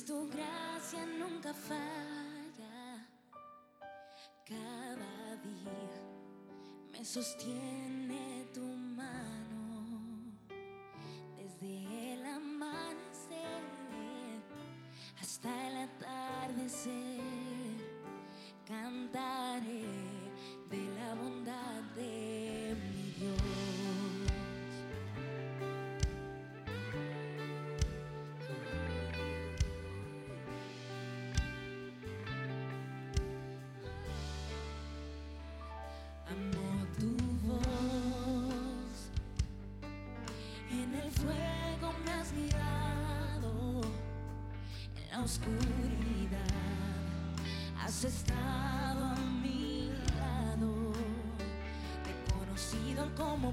Tu 0.00 0.26
gracia 0.28 1.04
nunca 1.04 1.52
falla. 1.52 3.06
Cada 4.46 5.36
día 5.44 6.00
me 6.92 7.04
sostiene 7.04 8.01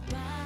conocido 0.10 0.39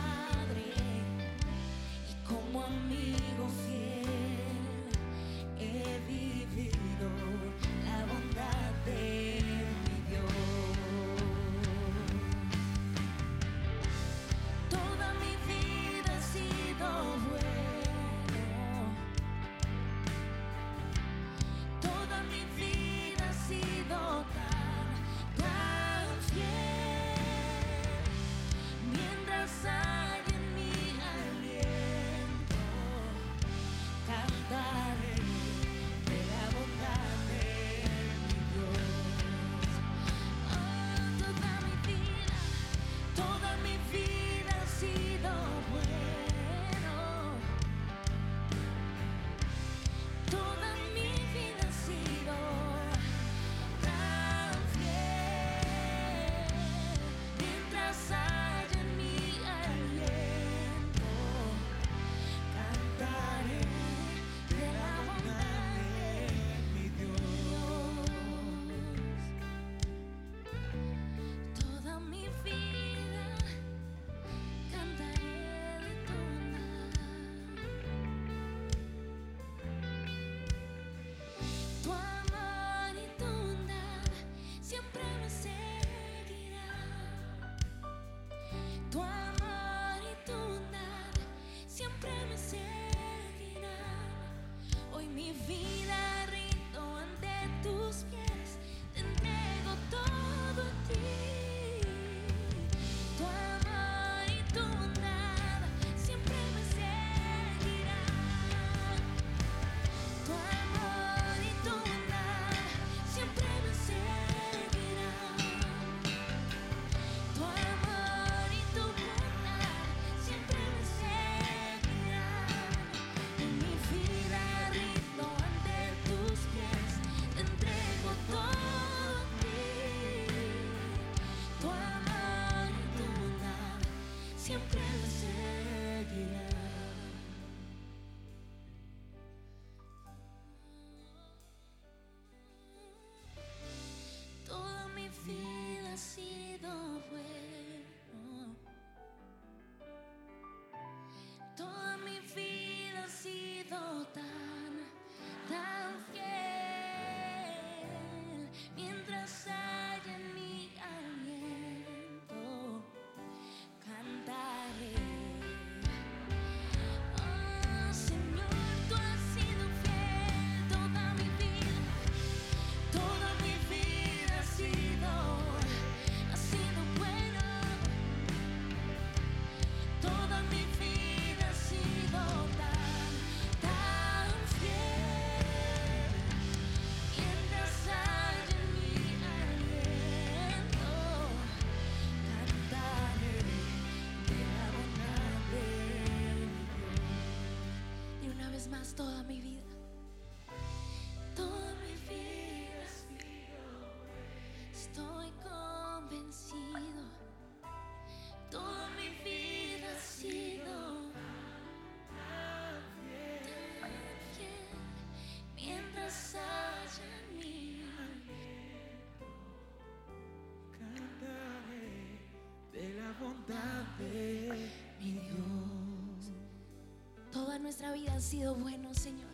nuestra 228.24 228.40
vida 228.40 228.50
ha 228.50 228.54
sido 228.54 228.56
bueno, 228.56 228.94
Señor. 228.94 229.34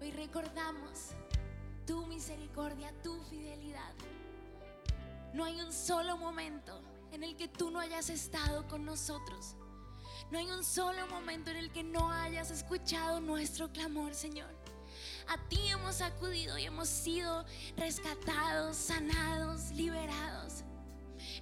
Hoy 0.00 0.10
recordamos 0.10 1.10
tu 1.86 2.06
misericordia, 2.06 2.92
tu 3.02 3.20
fidelidad. 3.24 3.94
No 5.32 5.44
hay 5.44 5.60
un 5.60 5.72
solo 5.72 6.16
momento 6.16 6.80
en 7.12 7.22
el 7.22 7.36
que 7.36 7.48
tú 7.48 7.70
no 7.70 7.80
hayas 7.80 8.10
estado 8.10 8.66
con 8.68 8.84
nosotros. 8.84 9.54
No 10.30 10.38
hay 10.38 10.50
un 10.50 10.64
solo 10.64 11.06
momento 11.08 11.50
en 11.50 11.58
el 11.58 11.70
que 11.70 11.84
no 11.84 12.10
hayas 12.10 12.50
escuchado 12.50 13.20
nuestro 13.20 13.70
clamor, 13.72 14.14
Señor. 14.14 14.50
A 15.28 15.36
ti 15.48 15.58
hemos 15.68 16.00
acudido 16.00 16.58
y 16.58 16.64
hemos 16.64 16.88
sido 16.88 17.44
rescatados, 17.76 18.76
sanados, 18.76 19.70
liberados. 19.72 20.64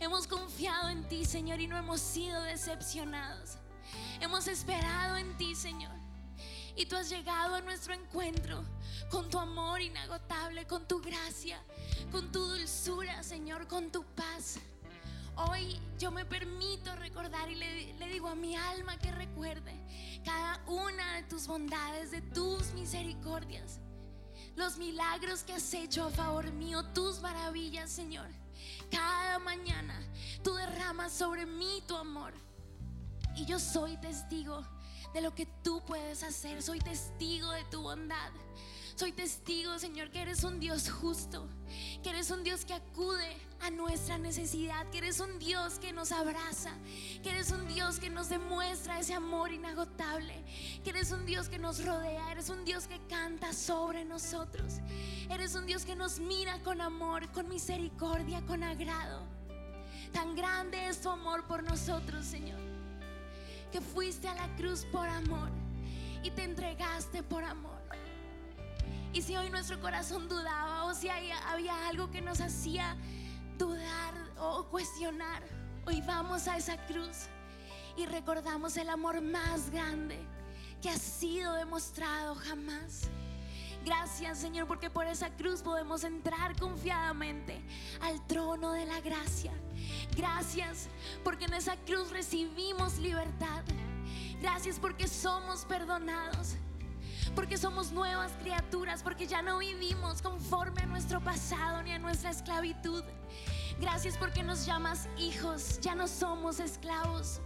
Hemos 0.00 0.26
confiado 0.26 0.88
en 0.88 1.06
ti, 1.08 1.24
Señor, 1.24 1.60
y 1.60 1.66
no 1.66 1.76
hemos 1.76 2.00
sido 2.00 2.42
decepcionados. 2.42 3.58
Hemos 4.20 4.46
esperado 4.48 5.16
en 5.16 5.36
ti, 5.36 5.54
Señor. 5.54 5.92
Y 6.76 6.86
tú 6.86 6.96
has 6.96 7.08
llegado 7.08 7.54
a 7.54 7.60
nuestro 7.60 7.94
encuentro 7.94 8.64
con 9.10 9.30
tu 9.30 9.38
amor 9.38 9.80
inagotable, 9.80 10.66
con 10.66 10.88
tu 10.88 11.00
gracia, 11.00 11.62
con 12.10 12.32
tu 12.32 12.40
dulzura, 12.44 13.22
Señor, 13.22 13.68
con 13.68 13.92
tu 13.92 14.04
paz. 14.04 14.58
Hoy 15.36 15.80
yo 15.98 16.10
me 16.10 16.24
permito 16.24 16.94
recordar 16.96 17.50
y 17.50 17.56
le, 17.56 18.08
digo 18.08 18.28
a 18.28 18.34
mi 18.34 18.56
alma 18.56 18.96
que 18.98 19.10
recuerde 19.10 19.74
cada 20.24 20.62
una 20.66 21.16
de 21.16 21.24
tus 21.24 21.46
bondades, 21.46 22.10
de 22.10 22.22
tus 22.22 22.72
misericordias, 22.72 23.80
los 24.56 24.78
milagros 24.78 25.42
que 25.42 25.54
has 25.54 25.74
hecho 25.74 26.04
a 26.04 26.10
favor 26.10 26.52
mío, 26.52 26.84
tus 26.92 27.20
maravillas, 27.20 27.90
Señor. 27.90 28.28
Cada 28.90 29.38
mañana 29.40 30.00
tú 30.42 30.54
derramas 30.54 31.12
sobre 31.12 31.46
mí 31.46 31.82
tu 31.86 31.96
amor. 31.96 32.32
Y 33.36 33.44
yo 33.46 33.58
soy 33.58 33.96
testigo 33.96 34.64
de 35.12 35.20
lo 35.20 35.34
que 35.34 35.46
tú 35.62 35.82
puedes 35.86 36.22
hacer. 36.22 36.62
Soy 36.62 36.78
testigo 36.78 37.50
de 37.50 37.64
tu 37.64 37.82
bondad. 37.82 38.30
Soy 38.96 39.10
testigo, 39.10 39.76
Señor, 39.80 40.10
que 40.10 40.22
eres 40.22 40.44
un 40.44 40.60
Dios 40.60 40.88
justo, 40.88 41.48
que 42.04 42.10
eres 42.10 42.30
un 42.30 42.44
Dios 42.44 42.64
que 42.64 42.74
acude 42.74 43.36
a 43.60 43.70
nuestra 43.70 44.18
necesidad, 44.18 44.88
que 44.90 44.98
eres 44.98 45.18
un 45.18 45.40
Dios 45.40 45.80
que 45.80 45.92
nos 45.92 46.12
abraza, 46.12 46.70
que 47.20 47.30
eres 47.30 47.50
un 47.50 47.66
Dios 47.66 47.98
que 47.98 48.08
nos 48.08 48.28
demuestra 48.28 49.00
ese 49.00 49.12
amor 49.12 49.52
inagotable, 49.52 50.44
que 50.84 50.90
eres 50.90 51.10
un 51.10 51.26
Dios 51.26 51.48
que 51.48 51.58
nos 51.58 51.84
rodea, 51.84 52.30
eres 52.30 52.50
un 52.50 52.64
Dios 52.64 52.86
que 52.86 53.00
canta 53.08 53.52
sobre 53.52 54.04
nosotros, 54.04 54.74
eres 55.28 55.56
un 55.56 55.66
Dios 55.66 55.84
que 55.84 55.96
nos 55.96 56.20
mira 56.20 56.62
con 56.62 56.80
amor, 56.80 57.28
con 57.32 57.48
misericordia, 57.48 58.42
con 58.46 58.62
agrado. 58.62 59.26
Tan 60.12 60.36
grande 60.36 60.86
es 60.86 61.00
tu 61.00 61.08
amor 61.08 61.48
por 61.48 61.64
nosotros, 61.64 62.24
Señor, 62.24 62.60
que 63.74 63.80
fuiste 63.80 64.28
a 64.28 64.34
la 64.36 64.46
cruz 64.54 64.84
por 64.84 65.08
amor 65.08 65.48
y 66.22 66.30
te 66.30 66.44
entregaste 66.44 67.24
por 67.24 67.42
amor. 67.42 67.82
Y 69.12 69.20
si 69.20 69.34
hoy 69.34 69.50
nuestro 69.50 69.80
corazón 69.80 70.28
dudaba 70.28 70.84
o 70.84 70.94
si 70.94 71.08
había 71.08 71.88
algo 71.88 72.08
que 72.08 72.20
nos 72.20 72.40
hacía 72.40 72.96
dudar 73.58 74.14
o 74.38 74.62
cuestionar, 74.66 75.42
hoy 75.88 76.00
vamos 76.02 76.46
a 76.46 76.56
esa 76.56 76.76
cruz 76.86 77.26
y 77.96 78.06
recordamos 78.06 78.76
el 78.76 78.90
amor 78.90 79.20
más 79.20 79.68
grande 79.70 80.20
que 80.80 80.90
ha 80.90 80.96
sido 80.96 81.54
demostrado 81.54 82.36
jamás. 82.36 83.08
Gracias 83.84 84.38
Señor 84.38 84.68
porque 84.68 84.88
por 84.88 85.08
esa 85.08 85.30
cruz 85.30 85.62
podemos 85.62 86.04
entrar 86.04 86.56
confiadamente 86.60 87.60
al 88.02 88.24
trono 88.28 88.70
de 88.70 88.86
la 88.86 89.00
gracia. 89.00 89.50
Gracias 90.16 90.88
porque 91.22 91.46
en 91.46 91.54
esa 91.54 91.76
cruz 91.76 92.10
recibimos 92.10 92.98
libertad. 92.98 93.64
Gracias 94.40 94.78
porque 94.78 95.08
somos 95.08 95.64
perdonados 95.64 96.56
porque 97.34 97.56
somos 97.56 97.90
nuevas 97.92 98.32
criaturas, 98.40 99.02
porque 99.02 99.26
ya 99.26 99.42
no 99.42 99.58
vivimos 99.58 100.22
conforme 100.22 100.82
a 100.82 100.86
nuestro 100.86 101.20
pasado 101.20 101.82
ni 101.82 101.92
a 101.92 101.98
nuestra 101.98 102.30
esclavitud. 102.30 103.02
Gracias 103.80 104.16
porque 104.16 104.42
nos 104.42 104.66
llamas 104.66 105.08
hijos, 105.18 105.80
ya 105.80 105.94
no 105.94 106.06
somos 106.06 106.60
esclavos. 106.60 107.40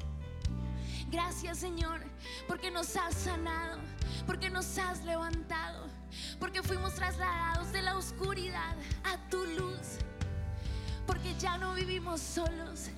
Gracias 1.10 1.58
Señor, 1.58 2.02
porque 2.46 2.70
nos 2.70 2.94
has 2.96 3.14
sanado, 3.14 3.78
porque 4.26 4.50
nos 4.50 4.76
has 4.78 5.02
levantado, 5.04 5.86
porque 6.38 6.62
fuimos 6.62 6.94
trasladados 6.94 7.72
de 7.72 7.80
la 7.80 7.96
oscuridad 7.96 8.76
a 9.04 9.16
tu 9.30 9.42
luz, 9.46 9.98
porque 11.08 11.34
ya 11.40 11.56
no 11.56 11.72
vivimos 11.72 12.20
solos, 12.20 12.90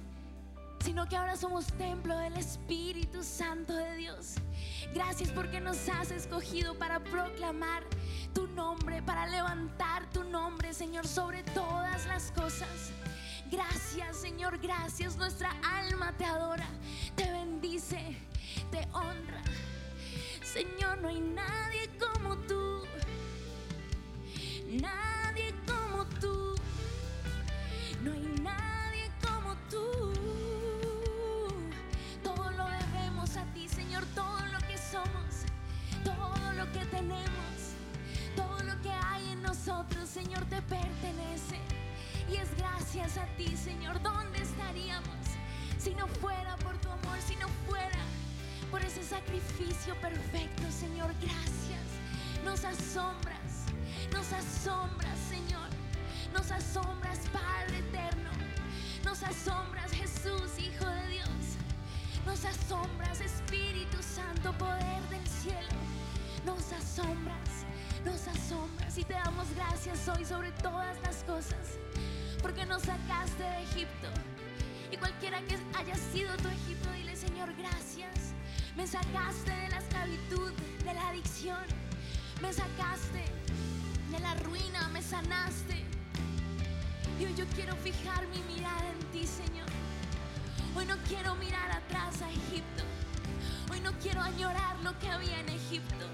sino 0.84 1.08
que 1.08 1.16
ahora 1.16 1.36
somos 1.36 1.66
templo 1.74 2.18
del 2.18 2.36
Espíritu 2.36 3.22
Santo 3.22 3.72
de 3.72 3.94
Dios. 3.94 4.34
Gracias 4.92 5.30
porque 5.30 5.60
nos 5.60 5.88
has 5.88 6.10
escogido 6.10 6.74
para 6.74 6.98
proclamar 6.98 7.84
tu 8.34 8.48
nombre, 8.48 9.00
para 9.00 9.28
levantar 9.28 10.10
tu 10.10 10.24
nombre, 10.24 10.74
Señor, 10.74 11.06
sobre 11.06 11.44
todas 11.44 12.04
las 12.06 12.32
cosas. 12.32 12.90
Gracias, 13.48 14.16
Señor, 14.16 14.58
gracias. 14.58 15.16
Nuestra 15.16 15.52
alma 15.62 16.12
te 16.18 16.24
adora, 16.24 16.66
te 17.14 17.30
bendice, 17.30 18.16
te 18.72 18.88
honra. 18.92 19.44
Señor, 20.42 20.98
no 20.98 21.08
hay 21.08 21.20
nadie 21.20 21.88
como 21.98 22.36
tú. 22.38 22.82
Nadie. 24.68 25.19
No 28.02 28.12
hay 28.12 28.22
nadie 28.42 29.10
como 29.20 29.54
tú. 29.68 30.12
Todo 32.22 32.50
lo 32.52 32.66
debemos 32.66 33.36
a 33.36 33.44
ti, 33.52 33.68
Señor. 33.68 34.04
Todo 34.14 34.40
lo 34.46 34.58
que 34.66 34.78
somos, 34.78 35.44
todo 36.02 36.52
lo 36.54 36.72
que 36.72 36.84
tenemos, 36.86 37.74
todo 38.34 38.62
lo 38.62 38.80
que 38.80 38.90
hay 38.90 39.28
en 39.32 39.42
nosotros, 39.42 40.08
Señor, 40.08 40.44
te 40.46 40.62
pertenece. 40.62 41.58
Y 42.30 42.36
es 42.36 42.56
gracias 42.56 43.18
a 43.18 43.26
ti, 43.36 43.54
Señor. 43.56 44.00
¿Dónde 44.02 44.40
estaríamos 44.40 45.26
si 45.78 45.94
no 45.94 46.06
fuera 46.06 46.56
por 46.56 46.78
tu 46.78 46.88
amor, 46.88 47.18
si 47.26 47.36
no 47.36 47.48
fuera 47.68 48.00
por 48.70 48.82
ese 48.82 49.02
sacrificio 49.04 49.94
perfecto, 50.00 50.62
Señor? 50.70 51.12
Gracias. 51.20 51.84
Nos 52.46 52.64
asombras, 52.64 53.66
nos 54.10 54.32
asombras, 54.32 55.18
Señor. 55.28 55.79
Nos 56.32 56.50
asombras, 56.50 57.18
Padre 57.32 57.78
eterno. 57.78 58.30
Nos 59.04 59.22
asombras, 59.22 59.90
Jesús, 59.92 60.58
Hijo 60.58 60.86
de 60.86 61.08
Dios. 61.08 61.56
Nos 62.24 62.44
asombras, 62.44 63.20
Espíritu 63.20 63.96
Santo, 64.02 64.52
poder 64.58 65.02
del 65.08 65.26
cielo. 65.26 65.80
Nos 66.44 66.72
asombras, 66.72 67.64
nos 68.04 68.28
asombras 68.28 68.96
y 68.96 69.04
te 69.04 69.14
damos 69.14 69.46
gracias 69.54 70.08
hoy 70.08 70.24
sobre 70.24 70.52
todas 70.52 71.00
las 71.02 71.24
cosas. 71.24 71.78
Porque 72.40 72.64
nos 72.66 72.82
sacaste 72.82 73.42
de 73.42 73.62
Egipto. 73.62 74.08
Y 74.90 74.96
cualquiera 74.96 75.40
que 75.42 75.56
haya 75.76 75.94
sido 76.12 76.36
tu 76.36 76.48
Egipto, 76.48 76.90
dile 76.92 77.16
Señor, 77.16 77.54
gracias. 77.56 78.34
Me 78.76 78.86
sacaste 78.86 79.50
de 79.50 79.68
la 79.68 79.78
esclavitud, 79.78 80.52
de 80.84 80.94
la 80.94 81.08
adicción. 81.08 81.64
Me 82.40 82.52
sacaste 82.52 83.24
de 84.10 84.18
la 84.20 84.34
ruina, 84.36 84.88
me 84.88 85.02
sanaste. 85.02 85.89
Y 87.20 87.26
hoy 87.26 87.34
yo 87.34 87.44
quiero 87.54 87.76
fijar 87.76 88.26
mi 88.28 88.54
mirada 88.54 88.82
en 88.88 88.98
ti, 89.12 89.26
Señor. 89.26 89.68
Hoy 90.74 90.86
no 90.86 90.96
quiero 91.06 91.34
mirar 91.34 91.70
atrás 91.70 92.22
a 92.22 92.30
Egipto. 92.30 92.82
Hoy 93.70 93.78
no 93.80 93.92
quiero 93.98 94.22
añorar 94.22 94.80
lo 94.82 94.98
que 94.98 95.10
había 95.10 95.38
en 95.40 95.50
Egipto. 95.50 96.06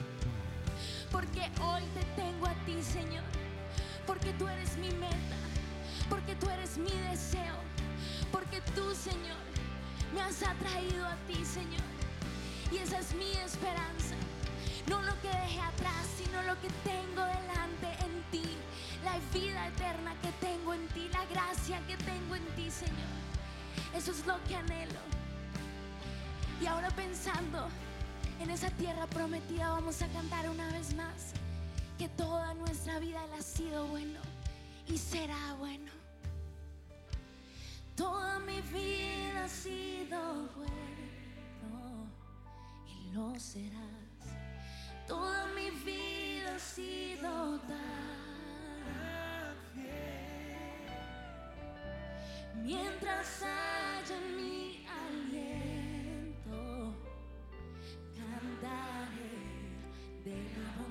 Porque 1.12 1.42
hoy 1.62 1.82
te 1.94 2.04
tengo 2.20 2.48
a 2.48 2.54
ti, 2.64 2.82
Señor. 2.82 3.22
Porque 4.04 4.32
tú 4.32 4.48
eres 4.48 4.76
mi 4.78 4.90
meta. 4.94 5.36
Porque 6.08 6.34
tú 6.34 6.50
eres 6.50 6.76
mi 6.76 6.90
deseo. 6.90 7.54
Porque 8.32 8.60
tú, 8.74 8.92
Señor, 8.92 9.38
me 10.12 10.22
has 10.22 10.42
atraído 10.42 11.06
a 11.06 11.14
ti, 11.28 11.44
Señor. 11.44 11.86
Y 12.72 12.78
esa 12.78 12.98
es 12.98 13.14
mi 13.14 13.30
esperanza. 13.30 14.16
No 14.88 15.00
lo 15.02 15.12
que 15.20 15.28
dejé 15.28 15.60
atrás, 15.60 16.04
sino 16.18 16.42
lo 16.42 16.60
que 16.60 16.68
tengo 16.82 17.22
delante 17.22 17.86
en 18.04 18.22
ti. 18.32 18.56
La 19.06 19.18
vida 19.32 19.68
eterna 19.68 20.16
que 20.20 20.32
tengo 20.44 20.74
en 20.74 20.84
ti. 20.88 21.08
La 21.12 21.24
gracia 21.26 21.78
que 21.86 21.96
tengo 21.98 22.34
en 22.34 22.44
ti, 22.56 22.68
Señor. 22.70 23.14
Eso 23.94 24.10
es 24.10 24.26
lo 24.26 24.42
que 24.48 24.56
anhelo. 24.56 25.00
Y 26.60 26.66
ahora 26.66 26.90
pensando 26.90 27.68
en 28.40 28.50
esa 28.50 28.68
tierra 28.70 29.06
prometida 29.06 29.68
vamos 29.70 30.02
a 30.02 30.08
cantar 30.08 30.50
una 30.50 30.66
vez 30.72 30.92
más 30.94 31.32
que 31.98 32.08
toda 32.08 32.52
nuestra 32.54 32.98
vida 32.98 33.24
Él 33.24 33.30
ha 33.38 33.42
sido 33.42 33.86
bueno 33.86 34.20
y 34.88 34.98
será 34.98 35.54
bueno. 35.60 35.92
Toda 37.94 38.40
mi 38.40 38.60
vida 38.60 39.44
ha 39.44 39.48
sido 39.48 40.48
bueno 40.56 42.10
y 42.86 43.12
lo 43.12 43.38
serás. 43.38 43.80
Toda 45.06 45.46
mi 45.54 45.70
vida 45.70 46.56
ha 46.56 46.58
sido 46.58 47.58
tan 47.60 48.15
Mientras 52.62 53.42
haya 53.42 54.18
mi 54.36 54.84
aliento, 54.86 56.94
cantaré 58.16 59.36
de 60.24 60.36
la 60.56 60.85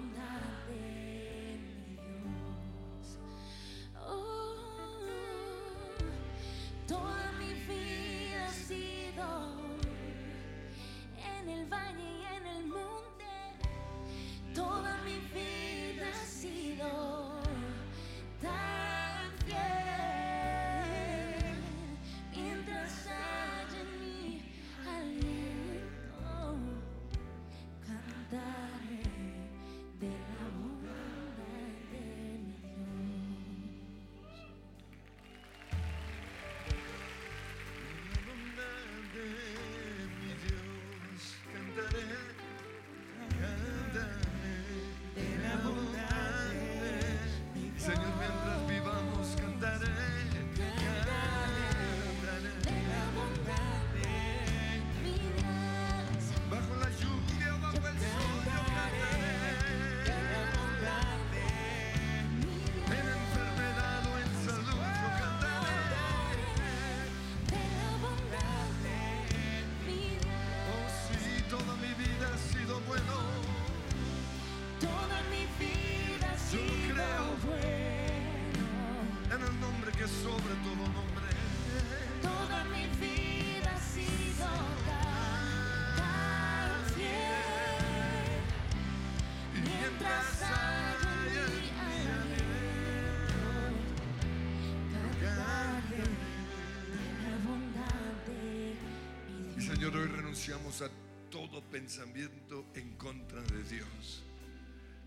renunciamos 100.46 100.82
a 100.84 100.90
todo 101.32 101.62
pensamiento 101.72 102.66
en 102.76 102.96
contra 102.98 103.42
de 103.42 103.64
Dios. 103.64 104.24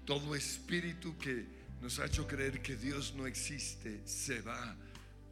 Todo 0.05 0.35
espíritu 0.35 1.17
que 1.17 1.47
nos 1.81 2.01
ha 2.01 2.07
hecho 2.07 2.27
creer 2.27 2.61
que 2.61 2.75
Dios 2.77 3.15
no 3.15 3.25
existe 3.25 4.01
se 4.05 4.41
va 4.41 4.77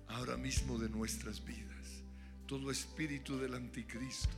ahora 0.07 0.37
mismo 0.37 0.79
de 0.79 0.89
nuestras 0.89 1.45
vidas. 1.45 2.05
Todo 2.47 2.71
espíritu 2.71 3.37
del 3.37 3.55
anticristo. 3.55 4.37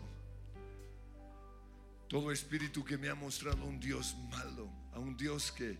Todo 2.08 2.32
espíritu 2.32 2.82
que 2.82 2.96
me 2.96 3.10
ha 3.10 3.14
mostrado 3.14 3.66
un 3.66 3.78
Dios 3.78 4.16
malo, 4.30 4.70
a 4.94 4.98
un 4.98 5.18
Dios 5.18 5.52
que, 5.52 5.76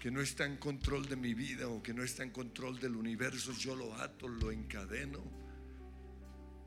que 0.00 0.10
no 0.10 0.20
está 0.20 0.44
en 0.44 0.56
control 0.56 1.08
de 1.08 1.14
mi 1.14 1.34
vida 1.34 1.68
o 1.68 1.80
que 1.80 1.94
no 1.94 2.02
está 2.02 2.24
en 2.24 2.30
control 2.30 2.80
del 2.80 2.96
universo, 2.96 3.52
yo 3.52 3.76
lo 3.76 3.94
ato, 3.94 4.26
lo 4.26 4.50
encadeno. 4.50 5.22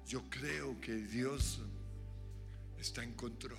Yo 0.07 0.23
creo 0.29 0.79
que 0.79 0.93
Dios 0.95 1.61
está 2.83 3.01
en 3.01 3.13
control, 3.13 3.57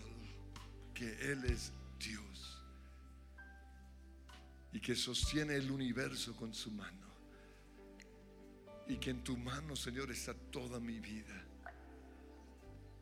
que 0.92 1.32
Él 1.32 1.44
es 1.46 1.72
Dios 1.98 2.62
y 4.70 4.80
que 4.80 4.94
sostiene 4.94 5.56
el 5.56 5.70
universo 5.70 6.36
con 6.36 6.52
su 6.52 6.70
mano 6.70 7.08
y 8.86 8.96
que 8.98 9.10
en 9.10 9.24
tu 9.24 9.34
mano, 9.38 9.74
Señor, 9.76 10.10
está 10.10 10.34
toda 10.34 10.78
mi 10.78 11.00
vida. 11.00 11.42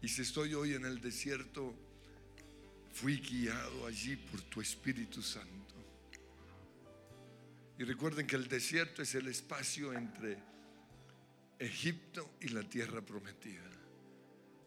Y 0.00 0.06
si 0.06 0.22
estoy 0.22 0.54
hoy 0.54 0.74
en 0.74 0.84
el 0.84 1.00
desierto, 1.00 1.74
fui 2.92 3.16
guiado 3.16 3.86
allí 3.86 4.14
por 4.14 4.42
tu 4.42 4.60
Espíritu 4.60 5.22
Santo. 5.22 5.74
Y 7.80 7.82
recuerden 7.82 8.28
que 8.28 8.36
el 8.36 8.46
desierto 8.46 9.02
es 9.02 9.16
el 9.16 9.26
espacio 9.26 9.92
entre 9.92 10.38
Egipto 11.58 12.36
y 12.40 12.48
la 12.50 12.62
tierra 12.62 13.00
prometida. 13.00 13.71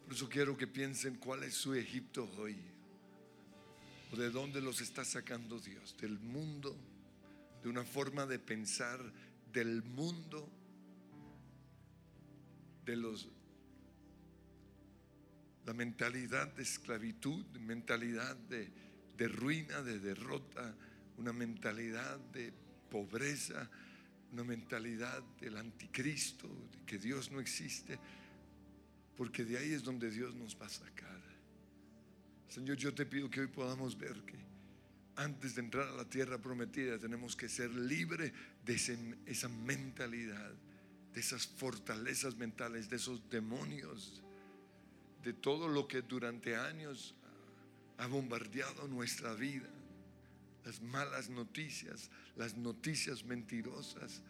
Por 0.06 0.14
eso 0.14 0.28
quiero 0.28 0.56
que 0.56 0.68
piensen 0.68 1.16
cuál 1.16 1.42
es 1.42 1.54
su 1.54 1.74
Egipto 1.74 2.30
hoy. 2.38 2.56
O 4.12 4.16
de 4.16 4.30
dónde 4.30 4.60
los 4.60 4.80
está 4.80 5.04
sacando 5.04 5.58
Dios. 5.58 5.96
Del 6.00 6.16
mundo, 6.20 6.76
de 7.60 7.68
una 7.68 7.84
forma 7.84 8.24
de 8.24 8.38
pensar 8.38 9.00
del 9.52 9.82
mundo, 9.82 10.48
de 12.84 12.96
los 12.96 13.28
la 15.66 15.74
mentalidad 15.74 16.46
de 16.54 16.62
esclavitud, 16.62 17.44
mentalidad 17.58 18.36
de, 18.36 18.70
de 19.16 19.26
ruina, 19.26 19.82
de 19.82 19.98
derrota, 19.98 20.72
una 21.16 21.32
mentalidad 21.32 22.20
de 22.32 22.52
pobreza, 22.88 23.68
una 24.30 24.44
mentalidad 24.44 25.20
del 25.40 25.56
anticristo, 25.56 26.46
de 26.70 26.86
que 26.86 26.98
Dios 26.98 27.32
no 27.32 27.40
existe, 27.40 27.98
porque 29.16 29.44
de 29.44 29.58
ahí 29.58 29.72
es 29.72 29.82
donde 29.82 30.10
Dios 30.10 30.34
nos 30.34 30.60
va 30.60 30.66
a 30.66 30.70
sacar. 30.70 31.20
Señor, 32.48 32.76
yo 32.76 32.94
te 32.94 33.06
pido 33.06 33.30
que 33.30 33.40
hoy 33.40 33.46
podamos 33.48 33.98
ver 33.98 34.14
que 34.22 34.36
antes 35.16 35.54
de 35.54 35.62
entrar 35.62 35.88
a 35.88 35.92
la 35.92 36.08
tierra 36.08 36.38
prometida 36.38 36.98
tenemos 36.98 37.34
que 37.34 37.48
ser 37.48 37.70
libres 37.70 38.32
de 38.64 38.74
esa 39.26 39.48
mentalidad, 39.48 40.52
de 41.14 41.20
esas 41.20 41.46
fortalezas 41.46 42.36
mentales, 42.36 42.88
de 42.90 42.96
esos 42.96 43.28
demonios, 43.30 44.22
de 45.22 45.32
todo 45.32 45.68
lo 45.68 45.88
que 45.88 46.02
durante 46.02 46.56
años 46.56 47.14
ha 47.98 48.06
bombardeado 48.06 48.86
nuestra 48.88 49.34
vida, 49.34 49.68
las 50.64 50.82
malas 50.82 51.30
noticias, 51.30 52.10
las 52.36 52.56
noticias 52.56 53.24
mentirosas, 53.24 54.20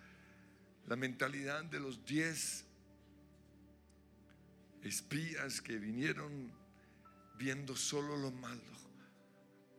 la 0.86 0.94
mentalidad 0.94 1.64
de 1.64 1.80
los 1.80 2.04
diez 2.04 2.65
espías 4.86 5.60
que 5.60 5.78
vinieron 5.78 6.50
viendo 7.38 7.76
solo 7.76 8.16
lo 8.16 8.30
malo. 8.32 8.62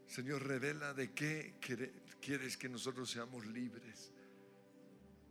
Señor, 0.08 0.46
revela 0.46 0.94
de 0.94 1.12
qué 1.12 1.56
quieres 2.22 2.58
que 2.58 2.70
nosotros 2.70 3.10
seamos 3.10 3.46
libres. 3.48 4.12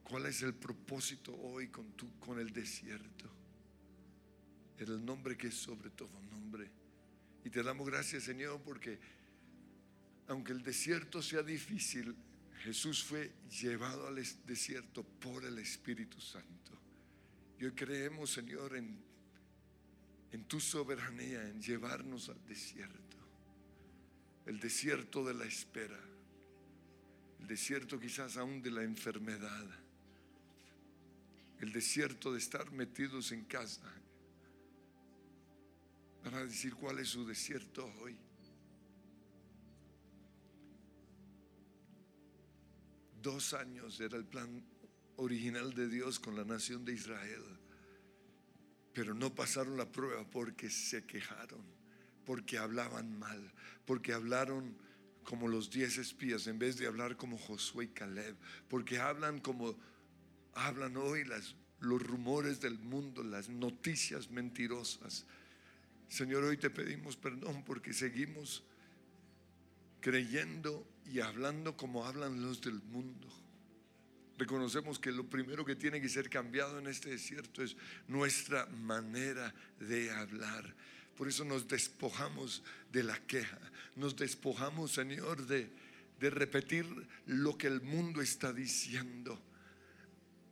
¿Cuál 0.04 0.26
es 0.26 0.42
el 0.42 0.54
propósito 0.54 1.35
hoy 1.35 1.68
con, 1.68 1.92
tu, 1.92 2.18
con 2.18 2.38
el 2.38 2.52
desierto? 2.52 3.30
El 4.78 5.04
nombre 5.04 5.37
que 5.37 5.49
es 5.49 5.54
sobre 5.54 5.90
todo 5.90 6.21
nombre. 6.30 6.71
Y 7.45 7.50
te 7.50 7.62
damos 7.62 7.87
gracias, 7.88 8.25
Señor, 8.25 8.61
porque 8.62 8.99
aunque 10.28 10.52
el 10.52 10.62
desierto 10.62 11.23
sea 11.23 11.42
difícil, 11.42 12.14
Jesús 12.62 13.04
fue 13.04 13.33
llevado 13.61 14.06
al 14.09 14.18
es- 14.18 14.45
desierto 14.47 15.02
por 15.04 15.45
el 15.45 15.59
Espíritu 15.59 16.21
Santo. 16.21 16.73
Y 17.59 17.64
hoy 17.64 17.73
creemos, 17.73 18.30
Señor, 18.33 18.76
en, 18.76 18.99
en 20.33 20.45
tu 20.45 20.61
soberanía, 20.61 21.49
en 21.49 21.61
llevarnos 21.61 22.28
al 22.28 22.45
desierto, 22.47 23.16
el 24.47 24.61
desierto 24.61 25.25
de 25.25 25.35
la 25.35 25.45
espera, 25.45 25.99
el 27.40 27.47
desierto 27.47 27.99
quizás 27.99 28.37
aún 28.37 28.62
de 28.62 28.71
la 28.71 28.83
enfermedad, 28.83 29.66
el 31.61 31.73
desierto 31.73 32.33
de 32.33 32.38
estar 32.38 32.71
metidos 32.73 33.33
en 33.33 33.45
casa. 33.45 33.90
Van 36.25 36.35
a 36.35 36.45
decir 36.45 36.75
cuál 36.75 36.99
es 36.99 37.09
su 37.09 37.25
desierto 37.26 37.87
hoy. 38.02 38.16
Dos 43.23 43.54
años 43.54 44.00
era 44.00 44.16
el 44.16 44.25
plan 44.25 44.62
original 45.16 45.73
de 45.75 45.88
Dios 45.88 46.21
con 46.21 46.37
la 46.37 46.45
nación 46.45 46.85
de 46.85 46.92
Israel. 46.92 47.55
Pero 48.96 49.12
no 49.12 49.34
pasaron 49.34 49.76
la 49.76 49.92
prueba 49.92 50.24
porque 50.24 50.70
se 50.70 51.04
quejaron, 51.04 51.60
porque 52.24 52.56
hablaban 52.56 53.18
mal, 53.18 53.52
porque 53.84 54.14
hablaron 54.14 54.74
como 55.22 55.48
los 55.48 55.70
diez 55.70 55.98
espías 55.98 56.46
en 56.46 56.58
vez 56.58 56.78
de 56.78 56.86
hablar 56.86 57.18
como 57.18 57.36
Josué 57.36 57.84
y 57.84 57.88
Caleb, 57.88 58.34
porque 58.70 58.98
hablan 58.98 59.38
como 59.40 59.76
hablan 60.54 60.96
hoy 60.96 61.24
los 61.80 62.02
rumores 62.02 62.62
del 62.62 62.78
mundo, 62.78 63.22
las 63.22 63.50
noticias 63.50 64.30
mentirosas. 64.30 65.26
Señor, 66.08 66.44
hoy 66.44 66.56
te 66.56 66.70
pedimos 66.70 67.18
perdón 67.18 67.64
porque 67.66 67.92
seguimos 67.92 68.64
creyendo 70.00 70.88
y 71.04 71.20
hablando 71.20 71.76
como 71.76 72.06
hablan 72.06 72.40
los 72.40 72.62
del 72.62 72.80
mundo. 72.80 73.28
Reconocemos 74.38 74.99
que 74.99 75.12
lo 75.12 75.25
primero 75.25 75.64
que 75.64 75.76
tiene 75.76 76.00
que 76.00 76.09
ser 76.09 76.28
cambiado 76.28 76.78
en 76.78 76.87
este 76.87 77.11
desierto 77.11 77.62
es 77.62 77.76
nuestra 78.07 78.66
manera 78.66 79.55
de 79.81 80.11
hablar. 80.11 80.75
Por 81.16 81.28
eso 81.28 81.45
nos 81.45 81.66
despojamos 81.66 82.62
de 82.93 83.02
la 83.02 83.19
queja, 83.26 83.59
nos 83.95 84.14
despojamos, 84.16 84.93
Señor, 84.93 85.47
de, 85.47 85.71
de 86.21 86.31
repetir 86.31 86.87
lo 87.26 87.57
que 87.57 87.66
el 87.66 87.81
mundo 87.81 88.21
está 88.21 88.52
diciendo. 88.52 89.40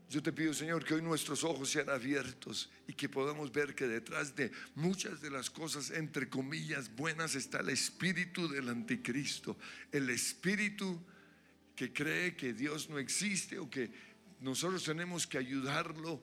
Yo 0.08 0.22
te 0.22 0.32
pido, 0.32 0.54
Señor, 0.54 0.84
que 0.84 0.94
hoy 0.94 1.02
nuestros 1.02 1.44
ojos 1.44 1.70
sean 1.70 1.90
abiertos 1.90 2.70
y 2.86 2.92
que 2.92 3.08
podamos 3.08 3.52
ver 3.52 3.74
que 3.74 3.88
detrás 3.88 4.36
de 4.36 4.52
muchas 4.74 5.20
de 5.20 5.30
las 5.30 5.50
cosas, 5.50 5.90
entre 5.90 6.28
comillas, 6.28 6.94
buenas, 6.94 7.34
está 7.34 7.60
el 7.60 7.70
espíritu 7.70 8.48
del 8.48 8.68
anticristo, 8.68 9.58
el 9.90 10.08
espíritu 10.10 11.04
que 11.74 11.92
cree 11.92 12.36
que 12.36 12.52
Dios 12.52 12.88
no 12.88 12.98
existe 12.98 13.58
o 13.58 13.68
que 13.68 13.90
nosotros 14.40 14.84
tenemos 14.84 15.26
que 15.26 15.38
ayudarlo 15.38 16.22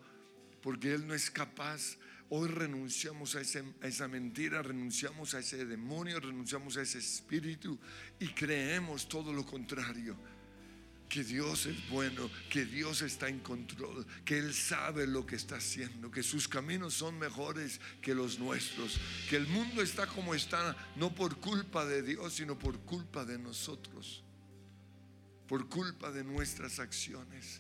porque 0.62 0.94
Él 0.94 1.08
no 1.08 1.14
es 1.14 1.30
capaz. 1.30 1.98
Hoy 2.30 2.48
renunciamos 2.48 3.36
a, 3.36 3.40
a, 3.40 3.88
esa 3.88 4.08
mentira, 4.08 4.62
renunciamos 4.62 5.34
a 5.34 5.40
ese 5.40 5.66
demonio, 5.66 6.20
renunciamos 6.20 6.78
a 6.78 6.82
ese 6.82 7.00
espíritu 7.00 7.78
y 8.20 8.30
creemos 8.30 9.10
todo 9.10 9.34
lo 9.34 9.46
contrario 9.46 10.18
que 11.12 11.26
Dios 11.26 11.66
es 11.66 11.90
bueno, 11.90 12.32
que 12.50 12.64
Dios 12.64 13.02
está 13.02 13.28
en 13.28 13.40
control, 13.40 14.08
que 14.24 14.38
Él 14.38 14.54
sabe 14.54 15.06
lo 15.06 15.26
que 15.26 15.36
está 15.36 15.58
haciendo, 15.58 16.10
que 16.10 16.24
sus 16.24 16.48
caminos 16.48 16.94
son 16.94 17.20
mejores 17.20 17.82
que 18.02 18.16
los 18.16 18.40
nuestros, 18.40 18.98
que 19.30 19.36
el 19.36 19.46
mundo 19.48 19.82
está 19.82 20.08
como 20.08 20.34
está, 20.34 20.74
no 20.96 21.14
por 21.14 21.36
culpa 21.36 21.86
de 21.86 22.02
Dios, 22.02 22.36
sino 22.36 22.58
por 22.58 22.80
culpa 22.80 23.26
de 23.26 23.38
nosotros, 23.38 24.24
por 25.52 25.68
culpa 25.68 26.10
de 26.14 26.24
nuestras 26.24 26.80
acciones, 26.80 27.60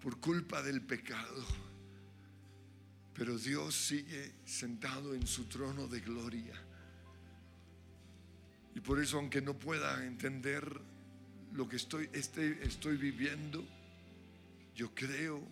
por 0.00 0.20
culpa 0.20 0.62
del 0.62 0.80
pecado. 0.80 1.44
Pero 3.12 3.36
Dios 3.36 3.74
sigue 3.74 4.34
sentado 4.44 5.12
en 5.12 5.26
su 5.26 5.46
trono 5.46 5.88
de 5.88 5.98
gloria. 5.98 6.54
Y 8.76 8.80
por 8.80 9.02
eso, 9.02 9.18
aunque 9.18 9.42
no 9.42 9.58
pueda 9.58 10.06
entender 10.06 10.64
lo 11.52 11.68
que 11.68 11.74
estoy, 11.74 12.08
este, 12.12 12.64
estoy 12.64 12.96
viviendo, 12.96 13.66
yo 14.76 14.94
creo 14.94 15.42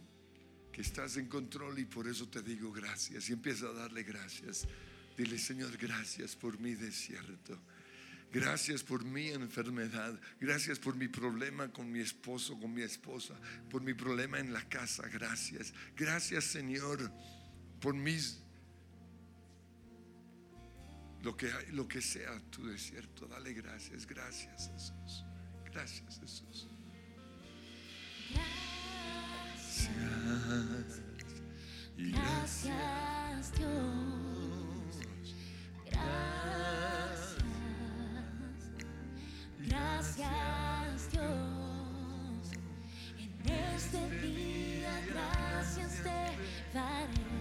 que 0.70 0.82
estás 0.82 1.16
en 1.16 1.26
control 1.26 1.76
y 1.80 1.86
por 1.86 2.06
eso 2.06 2.28
te 2.28 2.40
digo 2.40 2.70
gracias. 2.70 3.28
Y 3.28 3.32
empieza 3.32 3.66
a 3.66 3.72
darle 3.72 4.04
gracias. 4.04 4.68
Dile, 5.16 5.40
Señor, 5.40 5.76
gracias 5.76 6.36
por 6.36 6.60
mi 6.60 6.76
desierto. 6.76 7.58
Gracias 8.32 8.82
por 8.82 9.04
mi 9.04 9.28
enfermedad. 9.28 10.18
Gracias 10.40 10.78
por 10.78 10.96
mi 10.96 11.06
problema 11.06 11.70
con 11.70 11.92
mi 11.92 12.00
esposo, 12.00 12.58
con 12.58 12.72
mi 12.72 12.80
esposa. 12.82 13.34
Por 13.70 13.82
mi 13.82 13.92
problema 13.92 14.38
en 14.38 14.52
la 14.52 14.66
casa. 14.68 15.06
Gracias. 15.08 15.74
Gracias, 15.96 16.44
Señor, 16.44 17.12
por 17.80 17.94
mis... 17.94 18.38
Lo 21.22 21.36
que, 21.36 21.52
lo 21.72 21.86
que 21.86 22.00
sea 22.00 22.40
tu 22.50 22.66
desierto. 22.66 23.26
Dale 23.26 23.52
gracias. 23.52 24.06
Gracias, 24.06 24.70
Jesús. 24.72 25.24
Gracias, 25.66 26.18
Jesús. 26.18 26.68
Gracias. 28.30 29.90
Gracias, 31.96 33.52
Dios. 33.58 34.96
Gracias. 35.84 36.41
Gracias, 40.16 41.10
Dios. 41.10 41.24
En 43.18 43.50
este 43.74 44.10
día, 44.20 44.90
gracias 45.08 46.02
te 46.02 46.76
daré. 46.76 47.32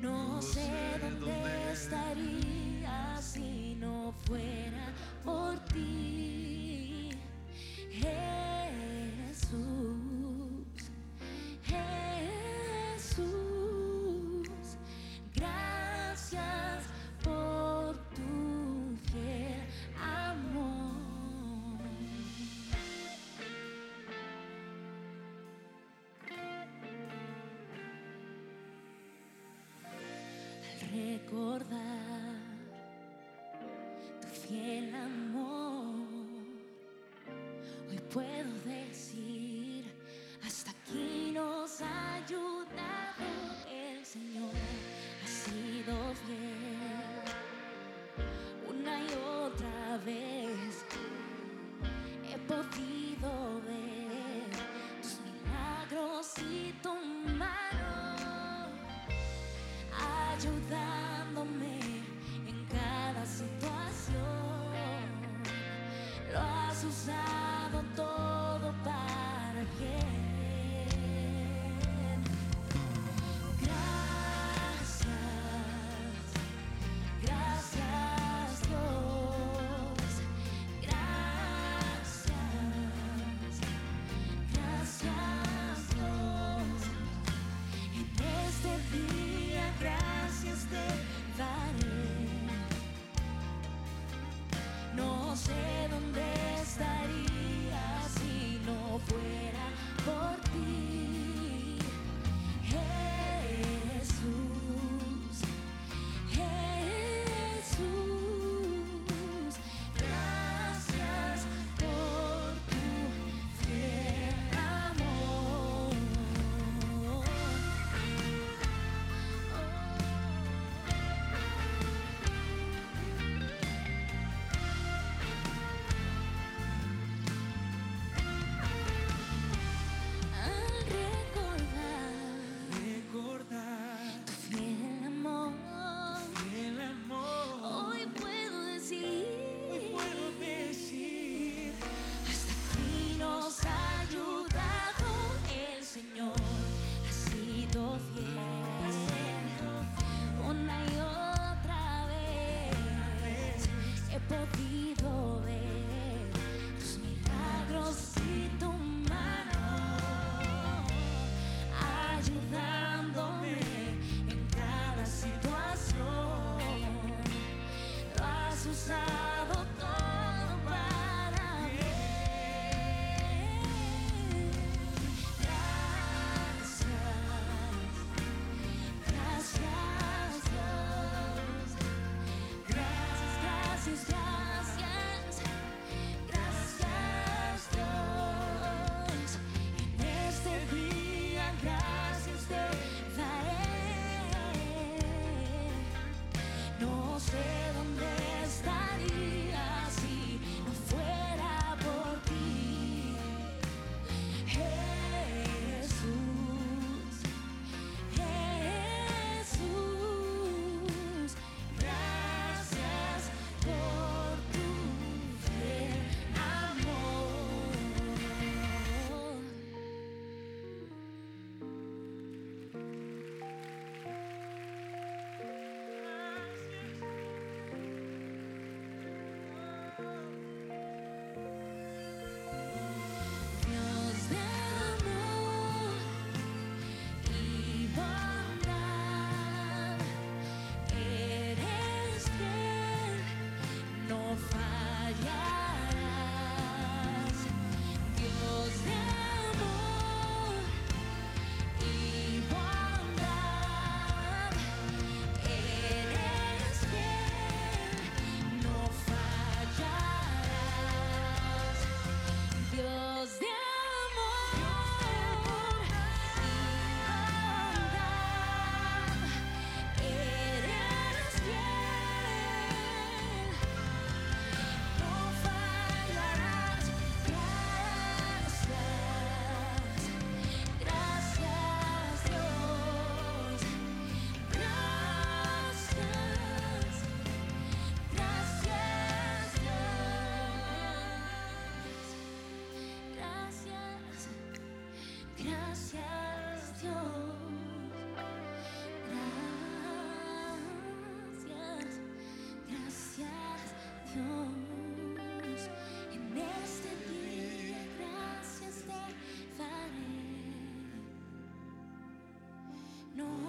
No 0.00 0.42
sé 0.42 0.70
dónde 1.00 1.72
estaría 1.72 3.18
si 3.20 3.76
no 3.76 4.12
fuera 4.26 4.92
por 5.24 5.58
ti, 5.66 6.47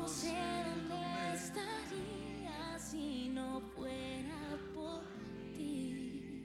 sé 0.09 0.49
estaría 1.33 2.79
si 2.79 3.29
no 3.29 3.61
fuera 3.75 4.57
por 4.73 5.03
ti. 5.55 6.43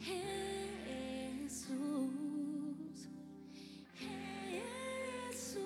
Jesús, 0.00 1.68
Jesús, 5.30 5.64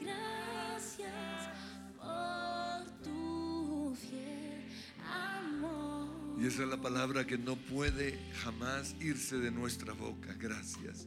gracias 0.00 1.48
por 1.96 3.02
tu 3.02 3.94
fiel 3.96 4.64
amor. 5.06 6.08
Y 6.40 6.46
esa 6.46 6.62
es 6.62 6.68
la 6.68 6.80
palabra 6.80 7.26
que 7.26 7.38
no 7.38 7.56
puede 7.56 8.18
jamás 8.42 8.96
irse 9.00 9.36
de 9.38 9.50
nuestra 9.50 9.92
boca. 9.92 10.34
Gracias. 10.38 11.06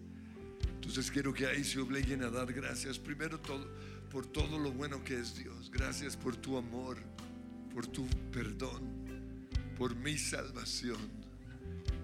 Entonces 0.92 1.10
quiero 1.10 1.34
que 1.34 1.48
ahí 1.48 1.64
se 1.64 1.80
obliguen 1.80 2.22
a 2.22 2.30
dar 2.30 2.52
gracias. 2.52 3.00
Primero 3.00 3.40
por 4.12 4.28
todo 4.28 4.60
lo 4.60 4.74
bueno 4.74 5.02
que 5.06 5.18
es 5.18 5.38
Dios. 5.38 5.72
Gracias 5.72 6.18
por 6.18 6.36
tu 6.36 6.58
amor, 6.58 6.98
por 7.74 7.88
tu 7.88 8.06
perdón, 8.30 9.48
por 9.78 9.96
mi 9.96 10.18
salvación. 10.18 11.00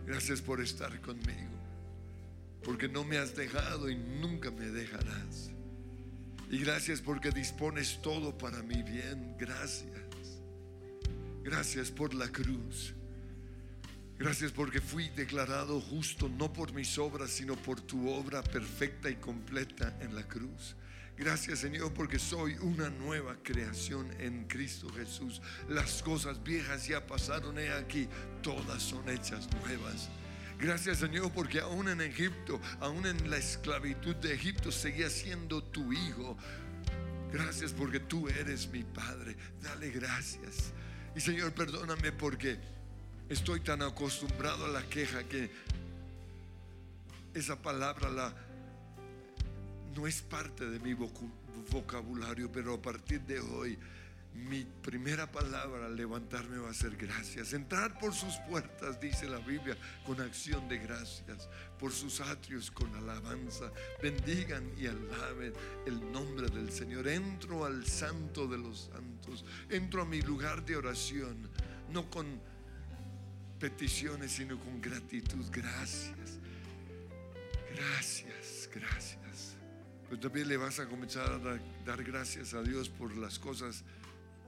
Gracias 0.06 0.42
por 0.42 0.62
estar 0.62 1.02
conmigo. 1.02 1.52
Porque 2.64 2.88
no 2.88 3.04
me 3.04 3.18
has 3.18 3.36
dejado 3.36 3.90
y 3.90 3.98
nunca 3.98 4.52
me 4.52 4.68
dejarás. 4.68 5.52
Y 6.50 6.60
gracias 6.60 7.02
porque 7.02 7.32
dispones 7.32 8.02
todo 8.02 8.38
para 8.38 8.64
mi 8.64 8.84
bien. 8.84 9.36
Gracias. 9.38 10.40
Gracias 11.44 11.92
por 11.92 12.14
la 12.14 12.32
cruz. 12.32 12.94
Gracias 14.20 14.52
porque 14.52 14.82
fui 14.82 15.10
declarado 15.10 15.80
justo 15.80 16.28
no 16.28 16.52
por 16.52 16.74
mis 16.74 16.98
obras, 16.98 17.30
sino 17.30 17.56
por 17.56 17.80
tu 17.80 18.10
obra 18.10 18.42
perfecta 18.42 19.12
y 19.12 19.16
completa 19.16 19.96
en 20.02 20.16
la 20.16 20.28
cruz. 20.28 20.76
Gracias 21.16 21.60
Señor 21.60 21.94
porque 21.94 22.18
soy 22.18 22.58
una 22.62 22.90
nueva 22.90 23.38
creación 23.44 24.10
en 24.20 24.46
Cristo 24.48 24.90
Jesús. 24.90 25.42
Las 25.70 26.02
cosas 26.02 26.42
viejas 26.44 26.88
ya 26.88 27.06
pasaron 27.06 27.60
he 27.60 27.72
aquí, 27.72 28.08
todas 28.42 28.82
son 28.82 29.08
hechas 29.08 29.48
nuevas. 29.62 30.10
Gracias 30.60 30.98
Señor 30.98 31.32
porque 31.32 31.60
aún 31.60 31.88
en 31.88 32.02
Egipto, 32.02 32.60
aún 32.80 33.06
en 33.06 33.30
la 33.30 33.38
esclavitud 33.38 34.16
de 34.16 34.34
Egipto, 34.34 34.72
seguía 34.72 35.12
siendo 35.12 35.64
tu 35.64 35.94
hijo. 35.94 36.36
Gracias 37.32 37.72
porque 37.72 38.00
tú 38.00 38.28
eres 38.30 38.68
mi 38.70 38.84
Padre. 38.84 39.36
Dale 39.62 39.92
gracias. 39.92 40.74
Y 41.16 41.20
Señor, 41.20 41.52
perdóname 41.54 42.12
porque 42.12 42.60
estoy 43.30 43.60
tan 43.60 43.82
acostumbrado 43.82 44.66
a 44.66 44.70
la 44.70 44.84
queja 44.84 45.24
que 45.24 45.50
esa 47.34 47.62
palabra 47.62 48.10
la, 48.10 48.34
no 49.96 50.08
es 50.08 50.22
parte 50.22 50.70
de 50.70 50.80
mi 50.80 50.94
vocabulario, 51.72 52.52
pero 52.52 52.76
a 52.76 52.82
partir 52.82 53.22
de 53.22 53.40
hoy 53.40 53.78
mi 54.34 54.64
primera 54.64 55.32
palabra 55.32 55.88
al 55.88 55.96
levantarme 55.96 56.60
va 56.60 56.70
a 56.70 56.74
ser 56.74 56.96
gracias. 56.96 57.54
Entrar 57.54 57.98
por 58.00 58.14
sus 58.14 58.36
puertas, 58.50 59.00
dice 59.02 59.28
la 59.28 59.40
Biblia, 59.40 59.76
con 60.06 60.22
acción 60.22 60.68
de 60.70 60.78
gracias, 60.78 61.50
por 61.80 61.92
sus 61.92 62.22
atrios 62.22 62.70
con 62.70 62.94
alabanza. 62.96 63.72
Bendigan 64.02 64.72
y 64.78 64.88
alaben 64.88 65.54
el 65.88 66.12
nombre 66.12 66.50
del 66.50 66.72
Señor. 66.72 67.08
Entro 67.08 67.66
al 67.66 67.86
santo 67.88 68.48
de 68.48 68.60
los 68.60 68.92
santos, 68.94 69.44
entro 69.70 70.04
a 70.04 70.06
mi 70.06 70.22
lugar 70.22 70.64
de 70.64 70.76
oración, 70.76 71.50
no 71.92 72.10
con 72.10 72.40
peticiones, 73.60 74.32
sino 74.32 74.60
con 74.60 74.82
gratitud. 74.82 75.46
Gracias. 75.52 76.40
Gracias, 77.76 78.70
gracias. 78.74 79.56
Pero 80.10 80.20
también 80.20 80.48
le 80.48 80.58
vas 80.58 80.80
a 80.80 80.88
comenzar 80.88 81.30
a 81.30 81.60
dar, 81.86 82.04
gracias 82.04 82.54
a 82.54 82.62
Dios 82.64 82.90
por 82.90 83.16
las 83.18 83.38
cosas 83.38 83.84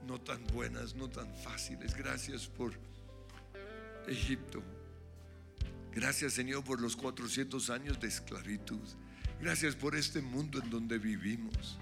no 0.06 0.18
tan 0.20 0.44
buenas, 0.48 0.94
no 0.94 1.08
tan 1.08 1.32
fáciles. 1.36 1.94
Gracias 1.94 2.46
por 2.46 2.72
Egipto. 4.08 4.62
Gracias 5.92 6.32
Señor 6.32 6.64
por 6.64 6.80
los 6.80 6.96
400 6.96 7.68
años 7.70 8.00
de 8.00 8.08
esclavitud. 8.08 8.80
Gracias 9.40 9.74
por 9.76 9.94
este 9.96 10.22
mundo 10.22 10.60
en 10.62 10.70
donde 10.70 10.98
vivimos. 10.98 11.78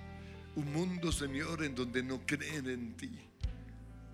Un 0.56 0.72
mundo 0.72 1.12
Señor 1.12 1.62
en 1.62 1.74
donde 1.74 2.02
no 2.02 2.26
creen 2.26 2.68
en 2.68 2.96
ti. 2.96 3.20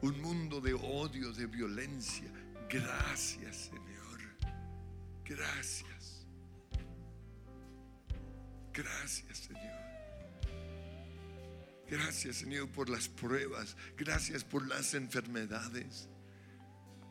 un 0.03 0.21
mundo 0.21 0.61
de 0.61 0.75
odio, 0.75 1.33
de 1.33 1.47
violencia. 1.47 2.31
Gracias, 2.81 3.71
Señor. 3.71 4.21
Gracias. 5.25 6.27
Gracias, 8.73 9.39
Señor. 9.39 9.85
Gracias, 11.89 12.37
Señor, 12.37 12.69
por 12.71 12.89
las 12.89 13.09
pruebas. 13.09 13.77
Gracias 13.97 14.43
por 14.43 14.67
las 14.67 14.95
enfermedades. 14.95 16.09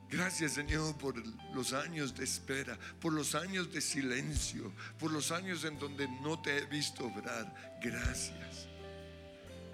Gracias 0.10 0.52
Señor 0.54 0.96
por 1.00 1.16
los 1.56 1.74
años 1.74 2.14
de 2.16 2.24
espera, 2.24 2.78
por 3.00 3.14
los 3.14 3.34
años 3.34 3.74
de 3.74 3.82
silencio, 3.82 4.72
por 5.00 5.12
los 5.12 5.32
años 5.32 5.64
en 5.64 5.80
donde 5.80 6.08
no 6.22 6.40
te 6.40 6.56
he 6.56 6.66
visto 6.68 7.08
obrar. 7.08 7.80
Gracias. 7.82 8.68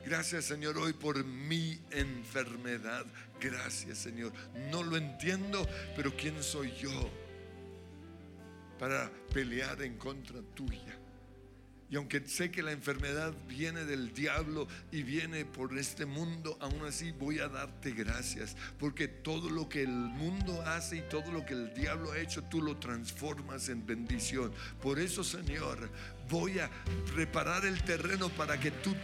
Gracias 0.09 0.45
Señor 0.45 0.75
hoy 0.79 0.93
por 0.93 1.23
mi 1.23 1.79
enfermedad. 1.91 3.05
Gracias 3.39 3.99
Señor. 3.99 4.33
No 4.71 4.81
lo 4.81 4.97
entiendo, 4.97 5.69
pero 5.95 6.11
¿quién 6.17 6.41
soy 6.41 6.73
yo 6.81 7.11
para 8.79 9.11
pelear 9.31 9.79
en 9.83 9.99
contra 9.99 10.41
tuya? 10.55 10.97
Y 11.91 11.95
aunque 11.95 12.21
sé 12.27 12.51
que 12.51 12.61
la 12.61 12.71
enfermedad 12.71 13.33
viene 13.47 13.83
del 13.83 14.13
diablo 14.13 14.67
y 14.91 15.01
viene 15.01 15.43
por 15.45 15.75
este 15.77 16.05
mundo, 16.05 16.55
aún 16.61 16.85
así 16.85 17.11
voy 17.11 17.39
a 17.39 17.47
darte 17.47 17.91
gracias. 17.91 18.55
Porque 18.77 19.07
todo 19.07 19.49
lo 19.49 19.67
que 19.67 19.81
el 19.81 19.89
mundo 19.89 20.61
hace 20.61 20.97
y 20.97 21.01
todo 21.01 21.31
lo 21.31 21.43
que 21.45 21.53
el 21.53 21.73
diablo 21.73 22.11
ha 22.11 22.19
hecho, 22.19 22.43
tú 22.43 22.61
lo 22.61 22.77
transformas 22.77 23.69
en 23.69 23.87
bendición. 23.87 24.53
Por 24.81 24.99
eso, 24.99 25.23
Señor, 25.23 25.89
voy 26.29 26.59
a 26.59 26.69
preparar 27.15 27.65
el 27.65 27.81
terreno 27.83 28.29
para 28.29 28.59
que 28.59 28.69
tú 28.69 28.95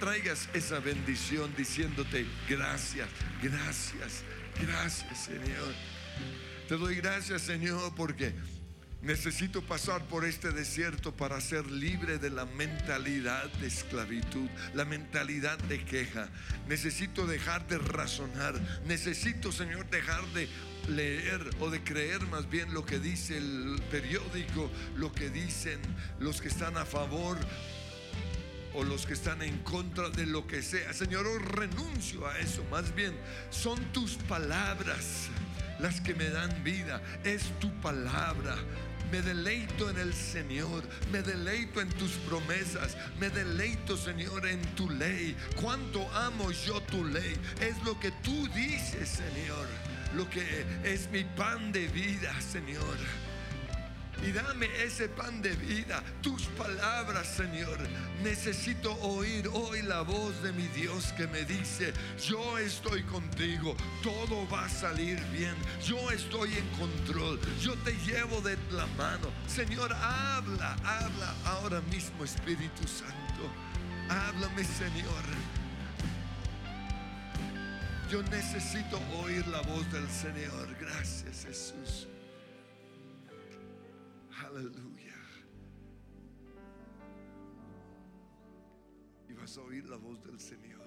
traigas 0.00 0.48
esa 0.54 0.80
bendición 0.80 1.54
diciéndote 1.56 2.26
gracias, 2.48 3.08
gracias, 3.42 4.22
gracias, 4.60 5.24
Señor. 5.24 5.74
Te 6.68 6.76
doy 6.78 6.96
gracias, 6.96 7.42
Señor, 7.42 7.94
porque 7.94 8.32
Necesito 9.04 9.60
pasar 9.60 10.06
por 10.08 10.24
este 10.24 10.50
desierto 10.50 11.14
para 11.14 11.38
ser 11.42 11.70
libre 11.70 12.16
de 12.16 12.30
la 12.30 12.46
mentalidad 12.46 13.50
de 13.60 13.66
esclavitud, 13.66 14.48
la 14.72 14.86
mentalidad 14.86 15.58
de 15.58 15.84
queja. 15.84 16.30
Necesito 16.68 17.26
dejar 17.26 17.68
de 17.68 17.76
razonar. 17.76 18.58
Necesito, 18.86 19.52
Señor, 19.52 19.90
dejar 19.90 20.24
de 20.28 20.48
leer 20.88 21.50
o 21.60 21.68
de 21.68 21.84
creer 21.84 22.22
más 22.28 22.48
bien 22.48 22.72
lo 22.72 22.86
que 22.86 22.98
dice 22.98 23.36
el 23.36 23.78
periódico, 23.90 24.70
lo 24.96 25.12
que 25.12 25.28
dicen 25.28 25.80
los 26.18 26.40
que 26.40 26.48
están 26.48 26.78
a 26.78 26.86
favor 26.86 27.36
o 28.72 28.84
los 28.84 29.04
que 29.04 29.12
están 29.12 29.42
en 29.42 29.58
contra 29.58 30.08
de 30.08 30.24
lo 30.24 30.46
que 30.46 30.62
sea. 30.62 30.94
Señor, 30.94 31.26
oh, 31.26 31.38
renuncio 31.38 32.26
a 32.26 32.38
eso. 32.38 32.64
Más 32.70 32.94
bien, 32.94 33.14
son 33.50 33.78
tus 33.92 34.14
palabras 34.14 35.28
las 35.78 36.00
que 36.00 36.14
me 36.14 36.30
dan 36.30 36.64
vida. 36.64 37.02
Es 37.22 37.42
tu 37.60 37.70
palabra. 37.82 38.56
Me 39.14 39.22
deleito 39.22 39.88
en 39.90 39.98
el 39.98 40.12
Señor, 40.12 40.82
me 41.12 41.22
deleito 41.22 41.80
en 41.80 41.88
tus 41.90 42.10
promesas, 42.28 42.96
me 43.20 43.30
deleito, 43.30 43.96
Señor, 43.96 44.44
en 44.44 44.60
tu 44.74 44.90
ley. 44.90 45.36
Cuánto 45.54 46.10
amo 46.14 46.50
yo 46.50 46.80
tu 46.80 47.04
ley. 47.04 47.36
Es 47.60 47.80
lo 47.84 47.96
que 48.00 48.10
tú 48.24 48.48
dices, 48.48 49.08
Señor. 49.08 49.68
Lo 50.16 50.28
que 50.30 50.66
es 50.82 51.08
mi 51.12 51.22
pan 51.22 51.70
de 51.70 51.86
vida, 51.86 52.34
Señor 52.40 52.96
y 54.26 54.32
dame 54.32 54.68
ese 54.82 55.08
pan 55.08 55.42
de 55.42 55.54
vida, 55.56 56.02
tus 56.22 56.46
palabras, 56.56 57.26
Señor. 57.26 57.78
Necesito 58.22 58.94
oír 59.00 59.48
hoy 59.52 59.82
la 59.82 60.00
voz 60.00 60.42
de 60.42 60.52
mi 60.52 60.66
Dios 60.68 61.12
que 61.16 61.26
me 61.26 61.44
dice, 61.44 61.92
yo 62.18 62.58
estoy 62.58 63.02
contigo, 63.02 63.76
todo 64.02 64.48
va 64.48 64.64
a 64.64 64.68
salir 64.68 65.20
bien, 65.26 65.54
yo 65.84 66.10
estoy 66.10 66.54
en 66.54 66.68
control, 66.78 67.38
yo 67.60 67.74
te 67.84 67.92
llevo 68.06 68.40
de 68.40 68.56
la 68.70 68.86
mano. 68.98 69.28
Señor, 69.46 69.92
habla, 69.92 70.74
habla 70.84 71.34
ahora 71.44 71.80
mismo, 71.82 72.24
Espíritu 72.24 72.86
Santo. 72.88 73.50
Háblame, 74.08 74.64
Señor. 74.64 75.24
Yo 78.10 78.22
necesito 78.24 79.00
oír 79.22 79.46
la 79.48 79.60
voz 79.62 79.90
del 79.92 80.08
Señor. 80.08 80.76
Gracias, 80.78 81.44
Jesús. 81.46 82.06
Aleluya. 84.54 85.14
Y 89.28 89.32
vas 89.32 89.58
a 89.58 89.62
oír 89.62 89.84
la 89.88 89.96
voz 89.96 90.22
del 90.22 90.38
Señor. 90.38 90.80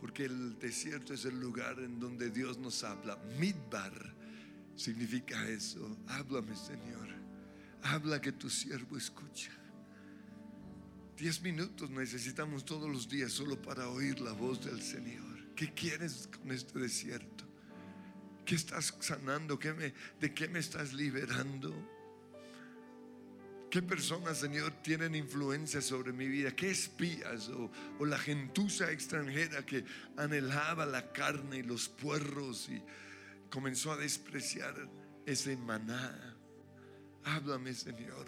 Porque 0.00 0.24
el 0.24 0.58
desierto 0.58 1.14
es 1.14 1.24
el 1.26 1.38
lugar 1.38 1.78
en 1.78 2.00
donde 2.00 2.30
Dios 2.30 2.58
nos 2.58 2.82
habla. 2.82 3.16
Midbar 3.38 3.92
significa 4.74 5.48
eso. 5.48 5.96
Háblame, 6.08 6.56
Señor. 6.56 7.08
Habla 7.84 8.20
que 8.20 8.32
tu 8.32 8.50
siervo 8.50 8.96
escucha. 8.96 9.52
Diez 11.16 11.40
minutos 11.40 11.88
necesitamos 11.90 12.64
todos 12.64 12.90
los 12.90 13.08
días 13.08 13.30
solo 13.30 13.62
para 13.62 13.88
oír 13.88 14.20
la 14.20 14.32
voz 14.32 14.64
del 14.64 14.82
Señor. 14.82 15.54
¿Qué 15.54 15.72
quieres 15.72 16.28
con 16.36 16.50
este 16.50 16.80
desierto? 16.80 17.44
¿Qué 18.44 18.56
estás 18.56 18.92
sanando? 18.98 19.56
¿Qué 19.56 19.72
me, 19.72 19.94
¿De 20.20 20.34
qué 20.34 20.48
me 20.48 20.58
estás 20.58 20.92
liberando? 20.92 21.93
¿Qué 23.74 23.82
personas, 23.82 24.38
Señor, 24.38 24.70
tienen 24.82 25.16
influencia 25.16 25.82
sobre 25.82 26.12
mi 26.12 26.28
vida? 26.28 26.54
¿Qué 26.54 26.70
espías 26.70 27.48
o, 27.48 28.06
la 28.06 28.16
gentuza 28.16 28.92
extranjera 28.92 29.66
que 29.66 29.84
anhelaba 30.16 30.86
la 30.86 31.10
carne 31.10 31.56
y 31.56 31.62
los 31.64 31.88
puerros 31.88 32.68
y 32.68 32.80
comenzó 33.50 33.90
a 33.90 33.96
despreciar 33.96 34.76
ese 35.26 35.56
maná? 35.56 36.36
Háblame, 37.24 37.74
Señor, 37.74 38.26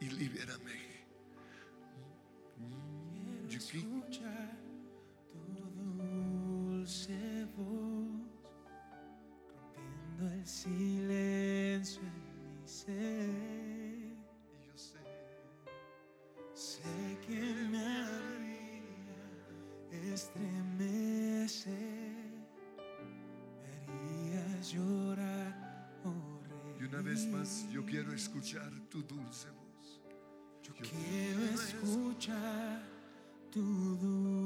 y 0.00 0.04
libérame. 0.04 0.78
escuchar 3.48 4.56
tu 5.32 5.48
dulce 6.04 7.44
voz, 7.56 8.22
rompiendo 10.16 10.32
el 10.32 10.46
silencio 10.46 12.02
en 12.02 12.62
mi 12.62 12.68
ser. 12.68 13.29
Estremecer, 20.20 21.66
me 23.56 23.96
harías 23.96 24.72
llorar, 24.72 25.54
oh. 26.04 26.40
Y 26.78 26.84
una 26.84 27.00
vez 27.00 27.26
más, 27.26 27.66
yo 27.70 27.84
quiero 27.86 28.12
escuchar 28.12 28.70
tu 28.90 29.02
dulce 29.02 29.48
voz. 29.50 30.00
Yo, 30.62 30.74
quiero 30.74 31.42
escuchar 31.54 32.82
tu 33.50 33.96
dulce 33.96 34.39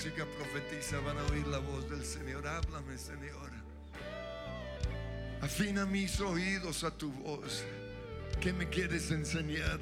música 0.00 0.24
profetiza 0.24 0.98
van 1.00 1.18
a 1.18 1.24
oír 1.24 1.46
la 1.48 1.58
voz 1.58 1.90
del 1.90 2.02
Señor, 2.02 2.46
háblame 2.46 2.96
Señor. 2.96 3.50
Afina 5.42 5.84
mis 5.84 6.18
oídos 6.20 6.84
a 6.84 6.90
tu 6.90 7.12
voz. 7.12 7.62
¿Qué 8.40 8.50
me 8.50 8.66
quieres 8.66 9.10
enseñar? 9.10 9.78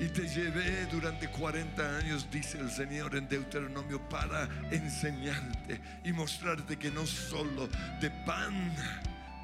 Y 0.00 0.06
te 0.06 0.26
llevé 0.26 0.86
durante 0.86 1.30
40 1.30 1.98
años, 1.98 2.26
dice 2.30 2.58
el 2.58 2.70
Señor 2.70 3.14
en 3.16 3.28
Deuteronomio, 3.28 4.00
para 4.08 4.48
enseñarte 4.70 5.78
y 6.02 6.12
mostrarte 6.14 6.78
que 6.78 6.90
no 6.90 7.04
solo 7.06 7.68
de 8.00 8.10
pan 8.24 8.74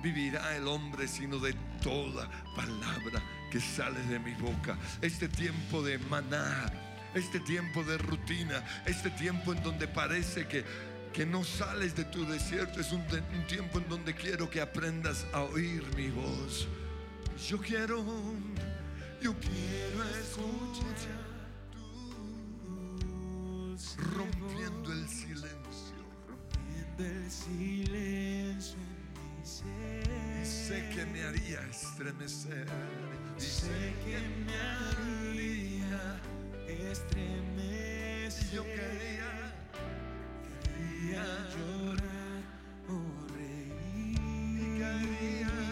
vivirá 0.02 0.56
el 0.56 0.66
hombre, 0.66 1.06
sino 1.06 1.38
de 1.38 1.52
toda 1.82 2.26
palabra 2.56 3.22
que 3.52 3.60
sale 3.60 4.00
de 4.04 4.18
mi 4.18 4.32
boca. 4.32 4.78
Este 5.02 5.28
tiempo 5.28 5.82
de 5.82 5.98
maná, 5.98 6.72
este 7.16 7.40
tiempo 7.40 7.82
de 7.82 7.98
rutina, 7.98 8.62
este 8.84 9.10
tiempo 9.10 9.52
en 9.52 9.62
donde 9.62 9.88
parece 9.88 10.46
que, 10.46 10.64
que 11.12 11.24
no 11.26 11.44
sales 11.44 11.96
de 11.96 12.04
tu 12.04 12.26
desierto, 12.26 12.80
es 12.80 12.92
un, 12.92 13.00
un 13.00 13.46
tiempo 13.46 13.78
en 13.78 13.88
donde 13.88 14.14
quiero 14.14 14.48
que 14.50 14.60
aprendas 14.60 15.26
a 15.32 15.42
oír 15.42 15.82
mi 15.96 16.10
voz. 16.10 16.68
Yo 17.48 17.58
quiero, 17.58 18.04
yo 19.20 19.34
quiero 19.40 20.04
escuchar 20.20 21.26
rompiendo 24.14 24.92
el 24.92 25.08
silencio. 25.08 25.96
Rompiendo 26.28 27.04
el 27.04 27.30
silencio 27.30 28.78
en 28.78 29.40
mi 29.40 29.46
ser. 29.46 30.42
Y 30.42 30.46
sé 30.46 30.88
que 30.94 31.06
me 31.06 31.22
haría 31.22 31.60
estremecer. 31.68 32.66
Y 33.38 33.42
sé 33.42 33.94
que 34.04 34.18
me 34.44 34.56
haría 34.56 35.75
estremecer. 36.90 38.32
Y 38.42 38.54
yo 38.54 38.62
quería, 38.64 39.52
quería 40.62 41.24
llorar 41.54 42.42
o 42.88 42.92
reír. 43.34 44.18
y 44.18 45.65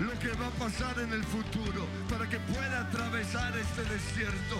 lo 0.00 0.16
que 0.18 0.28
va 0.40 0.46
a 0.46 0.50
pasar 0.50 0.98
en 1.00 1.12
el 1.12 1.24
futuro 1.24 1.86
para 2.08 2.28
que 2.28 2.38
pueda 2.38 2.80
atravesar 2.82 3.56
este 3.56 3.82
desierto. 3.82 4.56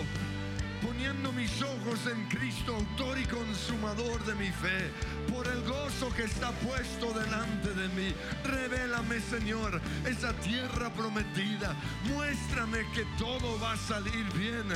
Poniendo 0.81 1.33
mis 1.33 1.61
ojos 1.61 2.07
en 2.07 2.25
Cristo, 2.29 2.75
autor 2.75 3.19
y 3.19 3.25
consumador 3.25 4.23
de 4.25 4.35
mi 4.35 4.49
fe, 4.49 4.91
por 5.29 5.45
el 5.47 5.61
gozo 5.63 6.09
que 6.15 6.23
está 6.23 6.51
puesto 6.51 7.13
delante 7.13 7.73
de 7.73 7.89
mí. 7.89 8.13
Revélame, 8.45 9.19
Señor, 9.19 9.81
esa 10.05 10.31
tierra 10.39 10.89
prometida. 10.93 11.75
Muéstrame 12.05 12.85
que 12.93 13.05
todo 13.17 13.59
va 13.59 13.73
a 13.73 13.77
salir 13.77 14.25
bien, 14.33 14.67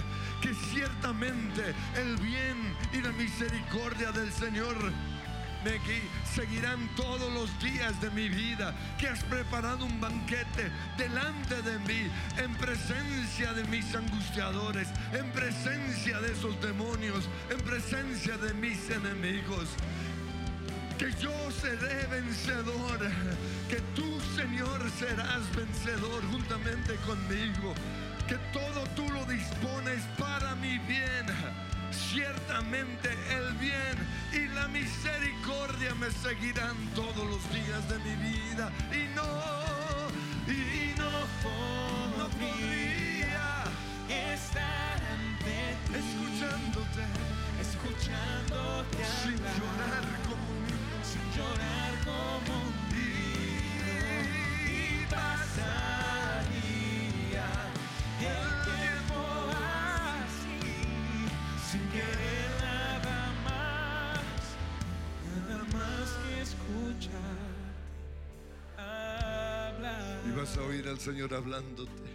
que 0.42 0.54
ciertamente 0.72 1.74
el 1.96 2.18
bien 2.18 2.76
y 2.92 3.02
la 3.02 3.12
misericordia 3.14 4.12
del 4.12 4.32
Señor 4.34 4.76
me 5.64 5.78
gui- 5.80 6.10
seguirán 6.34 6.88
todos 6.96 7.32
los 7.34 7.50
días 7.62 8.00
de 8.02 8.10
mi 8.12 8.30
vida, 8.30 8.74
que 8.98 9.08
has 9.08 9.24
preparado 9.24 9.86
un 9.86 10.00
banquete 10.02 10.72
delante 10.98 11.62
de 11.62 11.80
mí, 11.80 12.10
en 12.38 12.54
presencia 12.56 13.54
de 13.54 13.64
mis 13.66 13.94
angustiadores, 13.96 14.88
en 15.14 15.30
presencia 15.32 16.20
de 16.20 16.32
esos 16.34 16.60
demonios, 16.62 17.28
en 17.50 17.60
presencia 17.62 18.38
de 18.38 18.54
mis 18.54 18.90
enemigos. 18.90 19.70
Que 20.98 21.12
yo 21.22 21.32
seré 21.52 22.06
vencedor, 22.08 23.00
que 23.70 23.82
tú, 23.96 24.20
Señor, 24.36 24.80
serás 25.00 25.42
vencedor 25.56 26.22
juntamente 26.32 26.96
conmigo, 27.06 27.74
que 28.28 28.36
todo 28.54 28.86
tú 28.96 29.10
lo 29.12 29.26
dispones 29.26 30.02
para 30.18 30.56
mi 30.56 30.78
bien. 30.80 31.26
Ciertamente 31.94 33.10
el 33.32 33.54
bien 33.58 33.98
y 34.32 34.48
la 34.54 34.68
misericordia 34.68 35.94
me 35.96 36.10
seguirán 36.12 36.76
todos 36.96 37.26
los 37.28 37.54
días 37.54 37.88
de 37.90 38.00
mi 38.00 38.16
vida. 38.16 38.72
Y 38.92 39.08
no, 39.16 39.24
y 40.52 40.94
no, 40.98 41.12
no 42.18 42.30
podría 42.30 43.64
estar 44.10 45.02
ante 45.14 45.78
ti, 45.88 45.94
escuchándote 46.00 47.04
escuchándote 47.62 49.04
sin 49.24 49.40
hablar, 49.40 49.54
llorar 49.58 50.06
como 50.28 50.46
un 50.52 50.64
niño. 50.66 50.98
sin 51.04 51.26
llorar 51.36 51.94
como 52.04 52.54
un 52.62 52.74
niño, 52.90 53.94
y 54.68 55.06
pasaría 55.06 56.54
el 58.20 58.63
vas 70.44 70.58
a 70.58 70.62
oír 70.64 70.86
al 70.90 71.00
Señor 71.00 71.34
hablándote. 71.34 72.12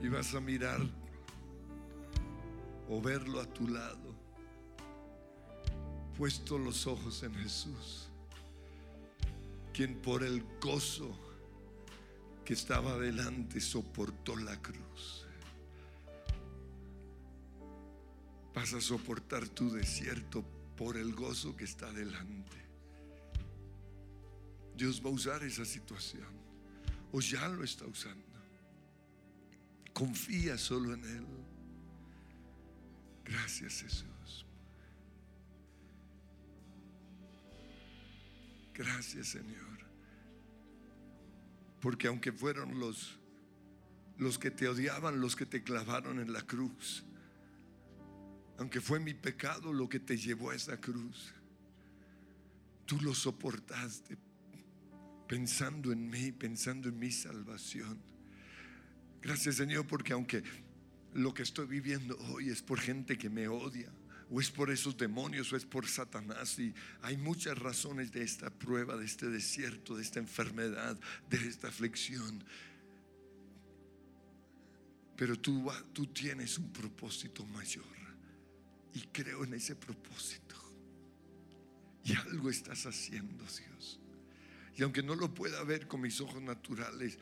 Y 0.00 0.08
vas 0.08 0.34
a 0.34 0.40
mirar 0.40 0.80
o 2.88 3.02
verlo 3.02 3.38
a 3.38 3.44
tu 3.44 3.68
lado. 3.68 4.14
Puesto 6.16 6.56
los 6.56 6.86
ojos 6.86 7.22
en 7.22 7.34
Jesús. 7.34 8.08
Quien 9.74 10.00
por 10.00 10.22
el 10.22 10.42
gozo 10.58 11.14
que 12.46 12.54
estaba 12.54 12.96
delante 12.96 13.60
soportó 13.60 14.34
la 14.34 14.56
cruz. 14.56 15.26
Vas 18.54 18.72
a 18.72 18.80
soportar 18.80 19.46
tu 19.50 19.70
desierto 19.70 20.42
por 20.78 20.96
el 20.96 21.14
gozo 21.14 21.54
que 21.54 21.64
está 21.64 21.92
delante. 21.92 22.71
Dios 24.76 25.02
va 25.04 25.10
a 25.10 25.12
usar 25.12 25.42
esa 25.42 25.64
situación. 25.64 26.28
O 27.12 27.20
ya 27.20 27.46
lo 27.48 27.62
está 27.62 27.86
usando. 27.86 28.24
Confía 29.92 30.56
solo 30.56 30.94
en 30.94 31.04
Él. 31.04 31.26
Gracias 33.24 33.82
Jesús. 33.82 34.46
Gracias 38.74 39.28
Señor. 39.28 39.78
Porque 41.80 42.06
aunque 42.06 42.32
fueron 42.32 42.78
los 42.78 43.18
los 44.18 44.38
que 44.38 44.50
te 44.50 44.68
odiaban, 44.68 45.20
los 45.20 45.34
que 45.34 45.46
te 45.46 45.62
clavaron 45.62 46.20
en 46.20 46.32
la 46.32 46.42
cruz, 46.42 47.04
aunque 48.58 48.80
fue 48.80 49.00
mi 49.00 49.14
pecado 49.14 49.72
lo 49.72 49.88
que 49.88 49.98
te 49.98 50.16
llevó 50.16 50.50
a 50.50 50.54
esa 50.54 50.80
cruz, 50.80 51.34
tú 52.86 53.00
lo 53.00 53.14
soportaste 53.14 54.16
pensando 55.32 55.92
en 55.92 56.10
mí, 56.10 56.30
pensando 56.30 56.90
en 56.90 56.98
mi 56.98 57.10
salvación. 57.10 57.98
Gracias 59.22 59.56
Señor, 59.56 59.86
porque 59.86 60.12
aunque 60.12 60.42
lo 61.14 61.32
que 61.32 61.42
estoy 61.42 61.66
viviendo 61.66 62.18
hoy 62.28 62.50
es 62.50 62.60
por 62.60 62.78
gente 62.78 63.16
que 63.16 63.30
me 63.30 63.48
odia, 63.48 63.90
o 64.28 64.42
es 64.42 64.50
por 64.50 64.70
esos 64.70 64.94
demonios, 64.98 65.50
o 65.50 65.56
es 65.56 65.64
por 65.64 65.88
Satanás, 65.88 66.58
y 66.58 66.74
hay 67.00 67.16
muchas 67.16 67.56
razones 67.56 68.12
de 68.12 68.22
esta 68.22 68.50
prueba, 68.50 68.94
de 68.98 69.06
este 69.06 69.30
desierto, 69.30 69.96
de 69.96 70.02
esta 70.02 70.18
enfermedad, 70.18 71.00
de 71.30 71.38
esta 71.48 71.68
aflicción. 71.68 72.44
Pero 75.16 75.38
tú, 75.38 75.66
tú 75.94 76.08
tienes 76.08 76.58
un 76.58 76.70
propósito 76.74 77.46
mayor. 77.46 77.86
Y 78.92 79.00
creo 79.00 79.44
en 79.44 79.54
ese 79.54 79.76
propósito. 79.76 80.56
Y 82.04 82.12
algo 82.16 82.50
estás 82.50 82.84
haciendo, 82.84 83.44
Dios. 83.44 84.01
Y 84.76 84.82
aunque 84.82 85.02
no 85.02 85.14
lo 85.14 85.32
pueda 85.32 85.62
ver 85.64 85.86
con 85.86 86.00
mis 86.00 86.20
ojos 86.20 86.42
naturales, 86.42 87.18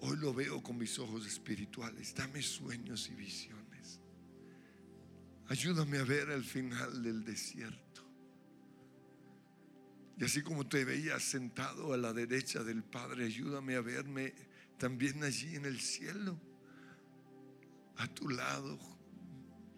hoy 0.00 0.16
lo 0.16 0.34
veo 0.34 0.62
con 0.62 0.78
mis 0.78 0.98
ojos 0.98 1.26
espirituales. 1.26 2.14
Dame 2.14 2.42
sueños 2.42 3.08
y 3.08 3.14
visiones. 3.14 4.00
Ayúdame 5.48 5.98
a 5.98 6.04
ver 6.04 6.30
el 6.30 6.44
final 6.44 7.02
del 7.02 7.24
desierto. 7.24 7.90
Y 10.18 10.24
así 10.24 10.42
como 10.42 10.68
te 10.68 10.84
veías 10.84 11.22
sentado 11.22 11.94
a 11.94 11.96
la 11.96 12.12
derecha 12.12 12.62
del 12.62 12.84
Padre, 12.84 13.24
ayúdame 13.24 13.74
a 13.76 13.80
verme 13.80 14.34
también 14.76 15.24
allí 15.24 15.56
en 15.56 15.64
el 15.64 15.80
cielo, 15.80 16.38
a 17.96 18.06
tu 18.06 18.28
lado, 18.28 18.78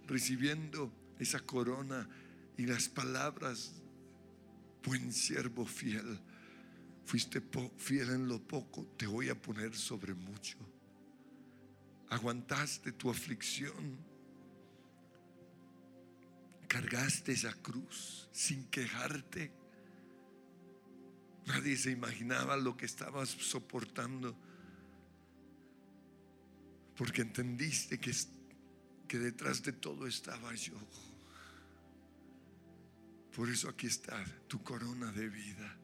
recibiendo 0.06 0.92
esa 1.20 1.38
corona 1.40 2.08
y 2.56 2.66
las 2.66 2.88
palabras, 2.88 3.72
buen 4.84 5.12
siervo 5.12 5.64
fiel, 5.64 6.20
fuiste 7.04 7.42
fiel 7.76 8.10
en 8.10 8.28
lo 8.28 8.40
poco, 8.40 8.86
te 8.96 9.06
voy 9.06 9.28
a 9.28 9.40
poner 9.40 9.74
sobre 9.74 10.14
mucho. 10.14 10.58
Aguantaste 12.08 12.92
tu 12.92 13.10
aflicción, 13.10 13.98
cargaste 16.68 17.32
esa 17.32 17.52
cruz 17.54 18.28
sin 18.32 18.64
quejarte. 18.66 19.52
Nadie 21.46 21.76
se 21.76 21.90
imaginaba 21.90 22.56
lo 22.56 22.76
que 22.76 22.86
estabas 22.86 23.30
soportando. 23.30 24.36
Porque 26.96 27.22
entendiste 27.22 27.98
que, 27.98 28.12
que 29.08 29.18
detrás 29.18 29.62
de 29.62 29.72
todo 29.72 30.06
estaba 30.06 30.54
yo. 30.54 30.78
Por 33.34 33.48
eso 33.48 33.68
aquí 33.68 33.86
está 33.86 34.22
tu 34.46 34.62
corona 34.62 35.10
de 35.12 35.28
vida. 35.28 35.81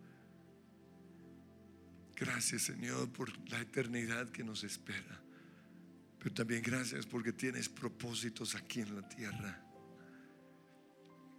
Gracias 2.18 2.62
Señor 2.62 3.08
por 3.10 3.30
la 3.48 3.60
eternidad 3.60 4.28
que 4.30 4.42
nos 4.42 4.64
espera. 4.64 5.22
Pero 6.18 6.34
también 6.34 6.62
gracias 6.62 7.06
porque 7.06 7.32
tienes 7.32 7.68
propósitos 7.68 8.56
aquí 8.56 8.80
en 8.80 8.96
la 8.96 9.08
tierra. 9.08 9.64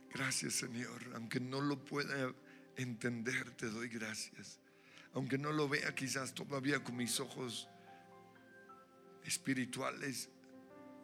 Gracias 0.09 0.53
Señor, 0.53 1.01
aunque 1.15 1.41
no 1.41 1.59
lo 1.59 1.83
pueda 1.83 2.33
entender, 2.77 3.51
te 3.51 3.69
doy 3.69 3.89
gracias. 3.89 4.59
Aunque 5.13 5.37
no 5.37 5.51
lo 5.51 5.67
vea 5.67 5.93
quizás 5.93 6.33
todavía 6.33 6.81
con 6.81 6.95
mis 6.95 7.19
ojos 7.19 7.67
espirituales, 9.25 10.29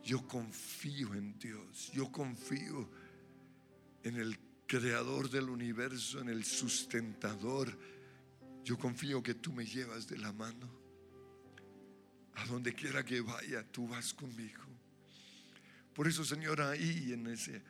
yo 0.03 0.25
confío 0.25 1.13
en 1.15 1.37
Dios, 1.37 1.91
yo 1.91 2.11
confío 2.11 2.89
en 4.03 4.15
el 4.15 4.39
creador 4.67 5.29
del 5.29 5.49
universo, 5.49 6.21
en 6.21 6.29
el 6.29 6.45
sustentador. 6.45 7.77
Yo 8.65 8.79
confío 8.79 9.21
que 9.21 9.35
tú 9.35 9.53
me 9.53 9.63
llevas 9.63 10.07
de 10.07 10.17
la 10.17 10.33
mano. 10.33 10.67
A 12.33 12.45
donde 12.47 12.73
quiera 12.73 13.05
que 13.05 13.21
vaya, 13.21 13.63
tú 13.71 13.87
vas 13.87 14.11
conmigo. 14.11 14.63
Por 15.93 16.07
eso, 16.07 16.25
Señor, 16.25 16.59
ahí 16.59 17.13
en 17.13 17.27
ese 17.27 17.61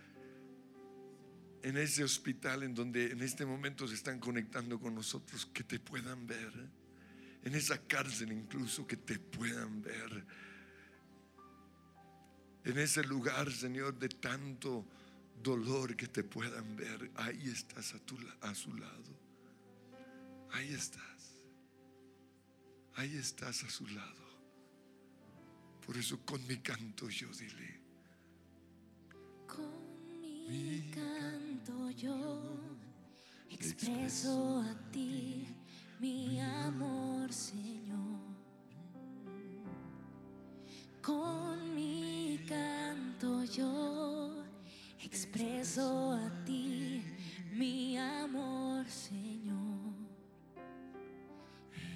en 1.64 1.78
ese 1.78 2.04
hospital 2.04 2.64
en 2.64 2.74
donde 2.74 3.12
en 3.12 3.22
este 3.22 3.46
momento 3.46 3.88
se 3.88 3.96
están 3.96 4.20
conectando 4.20 4.80
con 4.80 4.96
nosotros, 4.96 5.48
que 5.48 5.64
te 5.64 5.80
puedan 5.80 6.26
ver. 6.28 6.54
En 7.44 7.56
esa 7.56 7.78
cárcel 7.80 8.32
incluso 8.32 8.88
que 8.88 8.96
te 8.96 9.20
puedan 9.20 9.82
ver. 9.82 10.26
En 12.64 12.78
ese 12.78 13.04
lugar, 13.04 13.52
Señor, 13.52 14.00
de 14.00 14.08
tanto 14.10 14.88
dolor 15.44 15.98
que 15.98 16.08
te 16.08 16.24
puedan 16.24 16.76
ver. 16.78 17.12
Ahí 17.16 17.50
estás 17.50 17.96
a, 17.96 18.00
tu, 18.00 18.18
a 18.42 18.56
su 18.56 18.74
lado. 18.78 19.25
Ahí 20.56 20.74
estás. 20.74 21.42
Ahí 22.96 23.18
estás 23.18 23.62
a 23.66 23.70
su 23.70 23.86
lado. 23.88 24.26
Por 25.86 25.98
eso 25.98 26.18
con 26.26 26.48
mi 26.48 26.58
canto 26.60 27.10
yo 27.10 27.28
dile. 27.34 27.82
Con 29.46 30.48
mi 30.48 30.90
canto 30.92 31.92
yo 31.92 32.42
expreso 33.50 34.62
a 34.62 34.92
ti 34.92 35.46
mi 36.00 36.40
amor, 36.40 37.34
Señor. 37.34 38.22
Con 41.02 41.76
mi 41.76 42.40
canto 42.48 43.44
yo 43.44 44.42
expreso 45.04 46.14
a 46.14 46.46
ti 46.46 47.04
mi 47.52 47.98
amor, 47.98 48.88
Señor. 48.90 49.65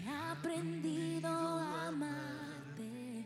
He 0.09 0.11
aprendido 0.11 1.29
a 1.29 1.87
amarte 1.89 3.25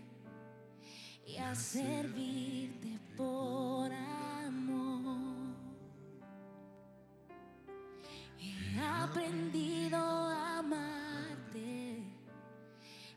y 1.25 1.37
a 1.37 1.55
servirte 1.55 2.99
por 3.15 3.89
amor. 3.89 5.55
He 8.37 8.79
aprendido 8.79 9.97
a 9.97 10.57
amarte 10.59 12.03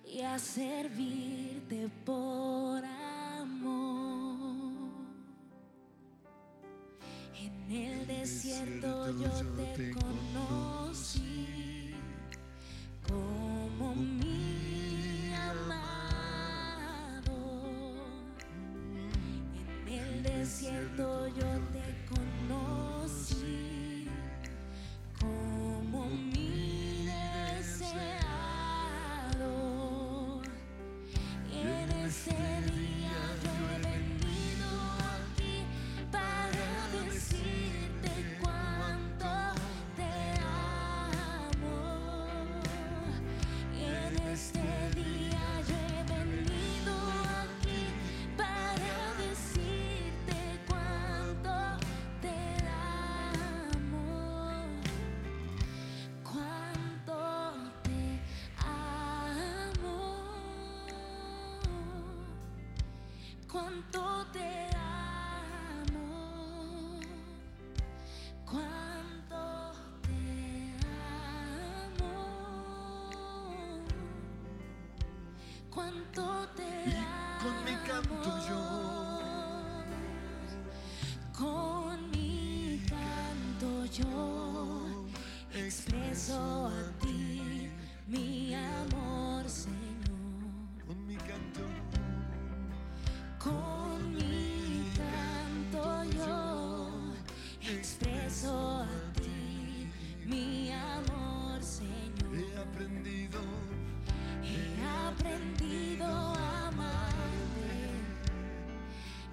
y 0.05 0.21
a 0.21 0.39
servirte 0.39 1.89
por 2.05 2.85
amor. 2.85 4.77
En 7.35 7.71
el 7.73 8.07
desierto 8.07 9.11
yo 9.19 9.31
te 9.57 9.91
conocí 9.91 11.26
desierto 20.97 21.29
yo 21.29 21.46
Te 76.17 76.23
Y 76.23 76.97
con 77.43 77.55
mi 77.67 77.77
canto 77.87 78.31
amo. 78.49 79.85
Con 81.37 82.11
mi 82.11 82.81
canto 82.89 83.85
yo 83.93 84.46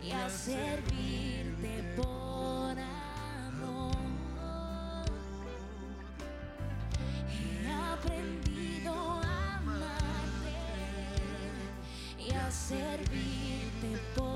y 0.05 0.11
a 0.11 0.29
servirte 0.29 1.83
por 1.95 2.77
amor. 2.77 3.95
He 7.31 7.67
aprendido 7.67 8.93
a 8.93 9.57
amarte 9.57 10.59
y 12.19 12.31
a 12.33 12.51
servirte 12.51 13.97
por 14.15 14.32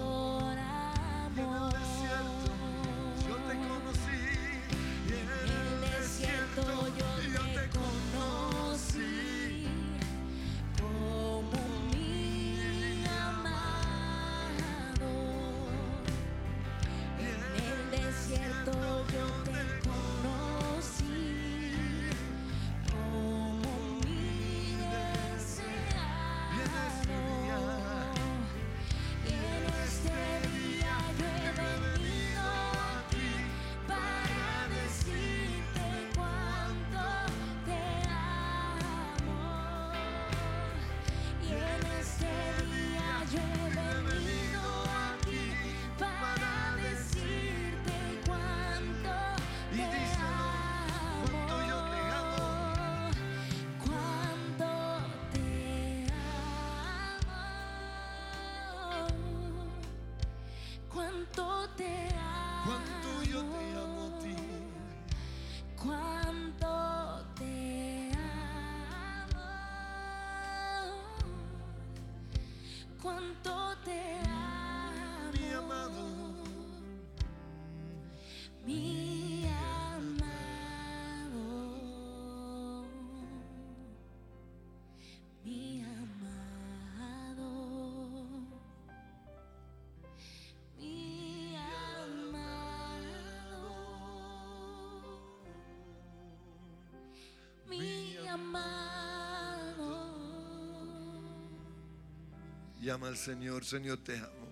Llama 102.87 103.09
al 103.09 103.17
Señor, 103.17 103.65
Señor, 103.65 103.97
te 103.97 104.17
amo. 104.17 104.47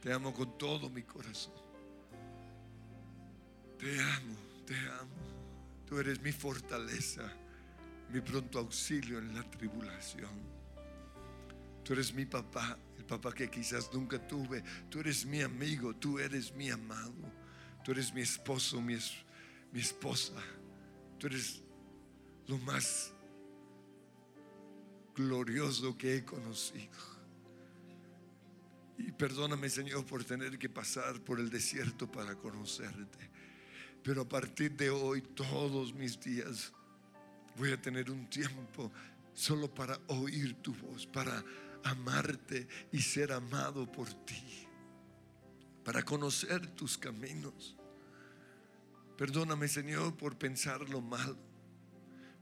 Te 0.00 0.10
amo 0.10 0.32
con 0.32 0.56
todo 0.56 0.88
mi 0.88 1.02
corazón. 1.02 1.52
Te 3.78 4.00
amo, 4.00 4.36
te 4.64 4.74
amo. 4.74 5.84
Tú 5.86 5.98
eres 5.98 6.18
mi 6.22 6.32
fortaleza, 6.32 7.30
mi 8.10 8.22
pronto 8.22 8.58
auxilio 8.58 9.18
en 9.18 9.34
la 9.34 9.42
tribulación. 9.50 10.30
Tú 11.84 11.92
eres 11.92 12.14
mi 12.14 12.24
papá, 12.24 12.78
el 12.96 13.04
papá 13.04 13.34
que 13.34 13.50
quizás 13.50 13.92
nunca 13.92 14.18
tuve. 14.26 14.64
Tú 14.88 15.00
eres 15.00 15.26
mi 15.26 15.42
amigo, 15.42 15.94
tú 15.94 16.18
eres 16.18 16.54
mi 16.54 16.70
amado. 16.70 17.12
Tú 17.84 17.92
eres 17.92 18.14
mi 18.14 18.22
esposo, 18.22 18.80
mi, 18.80 18.94
es- 18.94 19.12
mi 19.72 19.80
esposa. 19.80 20.32
Tú 21.18 21.26
eres 21.26 21.62
lo 22.46 22.56
más 22.56 23.12
glorioso 25.14 25.98
que 25.98 26.16
he 26.16 26.24
conocido. 26.24 27.15
Y 28.98 29.12
perdóname, 29.12 29.68
Señor, 29.68 30.06
por 30.06 30.24
tener 30.24 30.58
que 30.58 30.68
pasar 30.68 31.20
por 31.20 31.38
el 31.38 31.50
desierto 31.50 32.10
para 32.10 32.34
conocerte. 32.36 33.30
Pero 34.02 34.22
a 34.22 34.28
partir 34.28 34.72
de 34.72 34.90
hoy, 34.90 35.20
todos 35.20 35.92
mis 35.94 36.18
días, 36.18 36.72
voy 37.56 37.72
a 37.72 37.80
tener 37.80 38.10
un 38.10 38.28
tiempo 38.28 38.90
solo 39.34 39.72
para 39.72 39.98
oír 40.06 40.54
tu 40.62 40.74
voz, 40.74 41.06
para 41.06 41.44
amarte 41.84 42.66
y 42.92 43.00
ser 43.00 43.32
amado 43.32 43.90
por 43.90 44.12
ti, 44.24 44.66
para 45.84 46.02
conocer 46.02 46.66
tus 46.68 46.96
caminos. 46.96 47.76
Perdóname, 49.16 49.68
Señor, 49.68 50.16
por 50.16 50.36
pensar 50.36 50.88
lo 50.88 51.00
malo. 51.00 51.36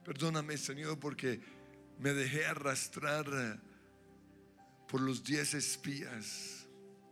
Perdóname, 0.04 0.56
Señor, 0.58 0.98
porque 0.98 1.40
me 1.98 2.12
dejé 2.12 2.46
arrastrar 2.46 3.26
eh, 3.32 3.73
por 4.94 5.00
los 5.00 5.24
diez 5.24 5.54
espías 5.54 6.68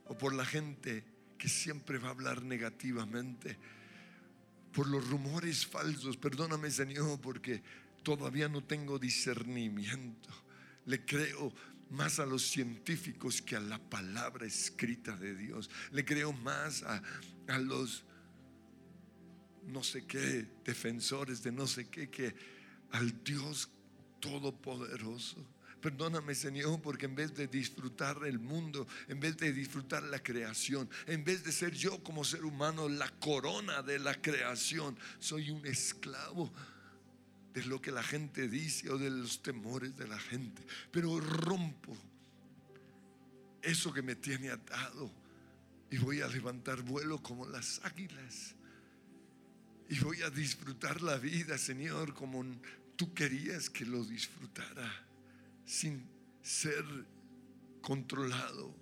o 0.06 0.16
por 0.16 0.32
la 0.34 0.44
gente 0.44 1.02
que 1.36 1.48
siempre 1.48 1.98
va 1.98 2.10
a 2.10 2.10
hablar 2.12 2.44
negativamente, 2.44 3.58
por 4.72 4.86
los 4.86 5.08
rumores 5.08 5.66
falsos. 5.66 6.16
Perdóname, 6.16 6.70
Señor, 6.70 7.20
porque 7.20 7.60
todavía 8.04 8.48
no 8.48 8.62
tengo 8.62 9.00
discernimiento. 9.00 10.28
Le 10.86 11.04
creo 11.04 11.52
más 11.90 12.20
a 12.20 12.24
los 12.24 12.46
científicos 12.46 13.42
que 13.42 13.56
a 13.56 13.60
la 13.60 13.80
palabra 13.80 14.46
escrita 14.46 15.16
de 15.16 15.34
Dios. 15.34 15.68
Le 15.90 16.04
creo 16.04 16.32
más 16.32 16.84
a, 16.84 17.02
a 17.48 17.58
los 17.58 18.04
no 19.66 19.82
sé 19.82 20.06
qué, 20.06 20.46
defensores 20.64 21.42
de 21.42 21.50
no 21.50 21.66
sé 21.66 21.88
qué, 21.88 22.08
que 22.08 22.32
al 22.92 23.24
Dios 23.24 23.68
Todopoderoso. 24.20 25.44
Perdóname, 25.82 26.36
Señor, 26.36 26.80
porque 26.80 27.06
en 27.06 27.16
vez 27.16 27.34
de 27.34 27.48
disfrutar 27.48 28.24
el 28.24 28.38
mundo, 28.38 28.86
en 29.08 29.18
vez 29.18 29.36
de 29.36 29.52
disfrutar 29.52 30.04
la 30.04 30.22
creación, 30.22 30.88
en 31.06 31.24
vez 31.24 31.42
de 31.42 31.50
ser 31.50 31.74
yo 31.74 32.00
como 32.04 32.24
ser 32.24 32.44
humano 32.44 32.88
la 32.88 33.08
corona 33.18 33.82
de 33.82 33.98
la 33.98 34.14
creación, 34.14 34.96
soy 35.18 35.50
un 35.50 35.66
esclavo 35.66 36.52
de 37.52 37.64
lo 37.64 37.82
que 37.82 37.90
la 37.90 38.04
gente 38.04 38.48
dice 38.48 38.90
o 38.90 38.96
de 38.96 39.10
los 39.10 39.42
temores 39.42 39.96
de 39.96 40.06
la 40.06 40.20
gente. 40.20 40.62
Pero 40.92 41.18
rompo 41.18 41.96
eso 43.60 43.92
que 43.92 44.02
me 44.02 44.14
tiene 44.14 44.50
atado 44.50 45.10
y 45.90 45.98
voy 45.98 46.20
a 46.20 46.28
levantar 46.28 46.82
vuelo 46.82 47.20
como 47.20 47.44
las 47.48 47.80
águilas. 47.84 48.54
Y 49.88 49.98
voy 49.98 50.22
a 50.22 50.30
disfrutar 50.30 51.02
la 51.02 51.18
vida, 51.18 51.58
Señor, 51.58 52.14
como 52.14 52.44
tú 52.94 53.12
querías 53.12 53.68
que 53.68 53.84
lo 53.84 54.04
disfrutara, 54.04 55.08
sin 55.64 56.06
ser 56.42 56.84
controlado 57.80 58.74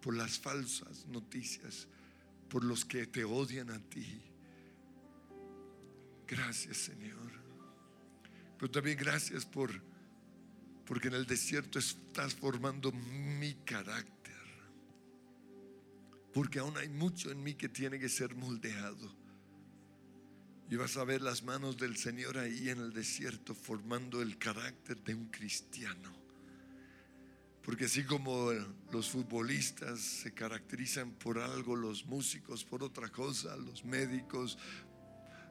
por 0.00 0.16
las 0.16 0.38
falsas 0.38 1.06
noticias, 1.06 1.88
por 2.48 2.64
los 2.64 2.84
que 2.84 3.06
te 3.06 3.24
odian 3.24 3.70
a 3.70 3.78
ti. 3.80 4.22
Gracias, 6.26 6.76
Señor. 6.76 7.32
Pero 8.58 8.70
también 8.70 8.98
gracias 8.98 9.44
por 9.44 9.70
porque 10.86 11.08
en 11.08 11.14
el 11.14 11.26
desierto 11.26 11.78
estás 11.78 12.34
formando 12.34 12.92
mi 12.92 13.54
carácter. 13.64 14.34
Porque 16.32 16.60
aún 16.60 16.76
hay 16.76 16.88
mucho 16.88 17.30
en 17.30 17.42
mí 17.42 17.54
que 17.54 17.68
tiene 17.68 17.98
que 17.98 18.08
ser 18.08 18.34
moldeado. 18.36 19.25
Y 20.68 20.76
vas 20.76 20.96
a 20.96 21.04
ver 21.04 21.22
las 21.22 21.42
manos 21.44 21.76
del 21.76 21.96
Señor 21.96 22.38
ahí 22.38 22.70
en 22.70 22.80
el 22.80 22.92
desierto 22.92 23.54
formando 23.54 24.20
el 24.20 24.36
carácter 24.36 25.00
de 25.02 25.14
un 25.14 25.26
cristiano. 25.26 26.12
Porque 27.62 27.84
así 27.84 28.04
como 28.04 28.50
los 28.92 29.10
futbolistas 29.10 30.00
se 30.00 30.32
caracterizan 30.32 31.12
por 31.12 31.38
algo, 31.38 31.76
los 31.76 32.04
músicos 32.06 32.64
por 32.64 32.82
otra 32.82 33.08
cosa, 33.10 33.56
los 33.56 33.84
médicos, 33.84 34.58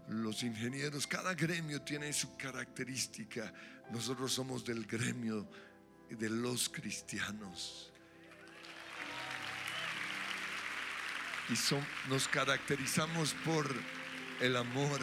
los 0.09 0.43
ingenieros, 0.43 1.07
cada 1.07 1.33
gremio 1.33 1.81
tiene 1.81 2.11
su 2.13 2.35
característica. 2.37 3.53
Nosotros 3.91 4.33
somos 4.33 4.63
del 4.65 4.85
gremio 4.85 5.47
de 6.09 6.29
los 6.29 6.69
cristianos. 6.69 7.91
Y 11.49 11.55
son- 11.55 11.85
nos 12.09 12.27
caracterizamos 12.27 13.33
por 13.45 13.69
el 14.41 14.55
amor, 14.55 14.99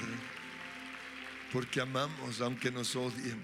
porque 1.52 1.80
amamos 1.80 2.40
aunque 2.40 2.70
nos 2.70 2.96
odien, 2.96 3.42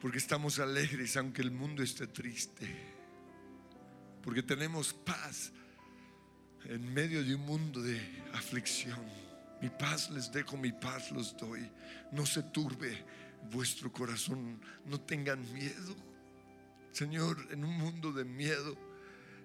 porque 0.00 0.18
estamos 0.18 0.58
alegres 0.58 1.16
aunque 1.16 1.42
el 1.42 1.50
mundo 1.50 1.82
esté 1.82 2.06
triste, 2.06 2.68
porque 4.22 4.42
tenemos 4.42 4.92
paz 4.92 5.52
en 6.64 6.92
medio 6.92 7.24
de 7.24 7.34
un 7.34 7.42
mundo 7.42 7.82
de 7.82 8.00
aflicción. 8.34 9.00
Mi 9.62 9.68
paz 9.68 10.10
les 10.10 10.32
dejo, 10.32 10.56
mi 10.56 10.72
paz 10.72 11.10
los 11.10 11.36
doy. 11.36 11.70
No 12.12 12.24
se 12.24 12.42
turbe 12.42 13.04
vuestro 13.50 13.92
corazón, 13.92 14.60
no 14.86 15.00
tengan 15.00 15.40
miedo. 15.52 15.96
Señor, 16.92 17.46
en 17.50 17.64
un 17.64 17.76
mundo 17.76 18.12
de 18.12 18.24
miedo, 18.24 18.76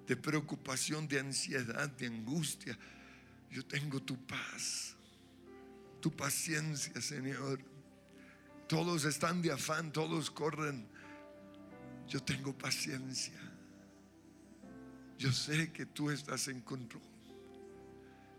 de 0.08 0.16
preocupación, 0.16 1.08
de 1.08 1.20
ansiedad, 1.20 1.90
de 1.90 2.08
angustia. 2.08 2.78
Yo 3.56 3.66
tengo 3.66 4.02
tu 4.02 4.18
paz, 4.18 4.98
tu 6.02 6.12
paciencia, 6.12 7.00
Señor. 7.00 7.62
Todos 8.68 9.06
están 9.06 9.42
de 9.42 9.50
afán, 9.50 9.94
todos 9.94 10.30
corren. 10.30 10.86
Yo 12.06 12.22
tengo 12.22 12.52
paciencia. 12.52 13.40
Yo 15.18 15.32
sé 15.32 15.72
que 15.72 15.86
tú 15.86 16.12
estás 16.12 16.50
en 16.50 16.60
control. 16.60 17.02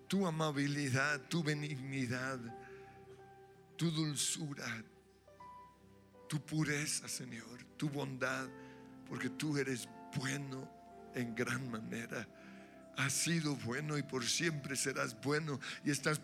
Tu 0.06 0.26
amabilidad, 0.26 1.18
tu 1.28 1.42
benignidad, 1.42 2.38
tu 3.78 3.90
dulzura, 3.90 4.84
tu 6.28 6.44
pureza, 6.44 7.08
Señor, 7.08 7.64
tu 7.78 7.88
bondad, 7.88 8.50
porque 9.08 9.30
tú 9.30 9.56
eres 9.56 9.88
bueno 10.14 10.70
en 11.14 11.34
gran 11.34 11.70
manera. 11.70 12.28
Has 12.96 13.12
sido 13.12 13.54
bueno 13.56 13.98
y 13.98 14.02
por 14.02 14.24
siempre 14.24 14.76
serás 14.76 15.20
bueno 15.20 15.60
y 15.84 15.90
estás 15.90 16.20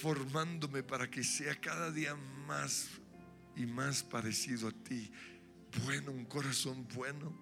formándome 0.00 0.82
para 0.82 1.10
que 1.10 1.22
sea 1.22 1.54
cada 1.60 1.90
día 1.90 2.14
más 2.46 2.88
y 3.54 3.66
más 3.66 4.02
parecido 4.02 4.68
a 4.68 4.72
ti. 4.72 5.12
Bueno, 5.84 6.10
un 6.10 6.24
corazón 6.24 6.86
bueno, 6.94 7.32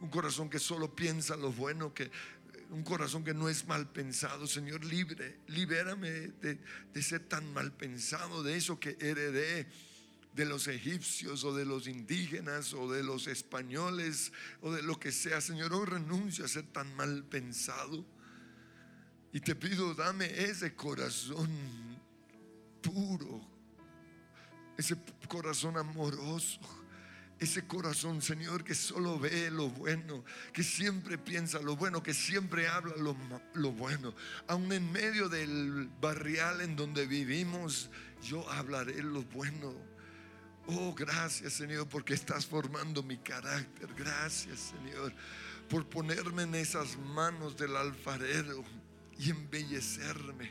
un 0.00 0.08
corazón 0.08 0.48
que 0.48 0.58
solo 0.58 0.94
piensa 0.94 1.36
lo 1.36 1.52
bueno, 1.52 1.92
que 1.92 2.10
un 2.70 2.82
corazón 2.82 3.24
que 3.24 3.34
no 3.34 3.48
es 3.48 3.66
mal 3.66 3.90
pensado. 3.90 4.46
Señor, 4.46 4.84
libre, 4.84 5.40
libérame 5.48 6.08
de, 6.40 6.58
de 6.92 7.02
ser 7.02 7.28
tan 7.28 7.52
mal 7.52 7.72
pensado, 7.72 8.42
de 8.42 8.56
eso 8.56 8.80
que 8.80 8.96
heredé 9.00 9.68
de 10.34 10.46
los 10.46 10.66
egipcios 10.68 11.44
o 11.44 11.54
de 11.54 11.64
los 11.64 11.86
indígenas 11.86 12.72
o 12.72 12.90
de 12.90 13.02
los 13.02 13.26
españoles 13.26 14.32
o 14.60 14.72
de 14.72 14.82
lo 14.82 14.98
que 14.98 15.12
sea. 15.12 15.40
Señor, 15.40 15.72
hoy 15.74 15.86
renuncio 15.86 16.44
a 16.44 16.48
ser 16.48 16.64
tan 16.72 16.94
mal 16.96 17.24
pensado. 17.24 18.04
Y 19.32 19.40
te 19.40 19.54
pido, 19.54 19.94
dame 19.94 20.26
ese 20.26 20.74
corazón 20.74 21.50
puro, 22.82 23.40
ese 24.76 24.96
corazón 25.28 25.78
amoroso, 25.78 26.60
ese 27.38 27.66
corazón, 27.66 28.20
Señor, 28.22 28.62
que 28.62 28.74
solo 28.74 29.18
ve 29.18 29.50
lo 29.50 29.68
bueno, 29.70 30.24
que 30.52 30.62
siempre 30.62 31.18
piensa 31.18 31.60
lo 31.60 31.76
bueno, 31.76 32.02
que 32.02 32.14
siempre 32.14 32.68
habla 32.68 32.94
lo, 32.96 33.16
lo 33.54 33.72
bueno. 33.72 34.14
Aún 34.48 34.70
en 34.72 34.92
medio 34.92 35.28
del 35.28 35.88
barrial 36.00 36.60
en 36.60 36.76
donde 36.76 37.06
vivimos, 37.06 37.90
yo 38.22 38.48
hablaré 38.50 39.02
lo 39.02 39.22
bueno 39.22 39.91
Oh, 40.66 40.94
gracias 40.94 41.54
Señor 41.54 41.88
porque 41.88 42.14
estás 42.14 42.46
formando 42.46 43.02
mi 43.02 43.18
carácter. 43.18 43.88
Gracias 43.94 44.60
Señor 44.60 45.12
por 45.68 45.88
ponerme 45.88 46.42
en 46.42 46.54
esas 46.54 46.96
manos 46.98 47.56
del 47.56 47.76
alfarero 47.76 48.62
y 49.18 49.30
embellecerme 49.30 50.50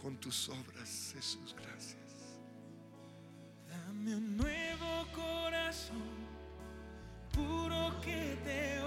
con 0.00 0.16
tus 0.16 0.48
obras. 0.48 1.12
Jesús, 1.14 1.54
gracias. 1.58 1.96
Dame 3.68 4.16
un 4.16 4.36
nuevo 4.36 5.06
corazón, 5.12 5.96
puro 7.32 8.00
que 8.00 8.38
te 8.44 8.79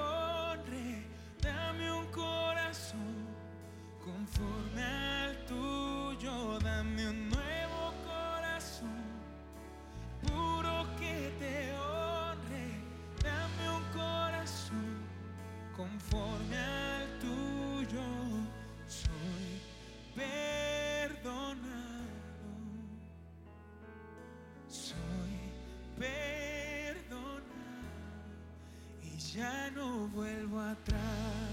ya 29.35 29.71
no 29.75 30.07
vuelvo 30.09 30.59
atrás. 30.59 31.52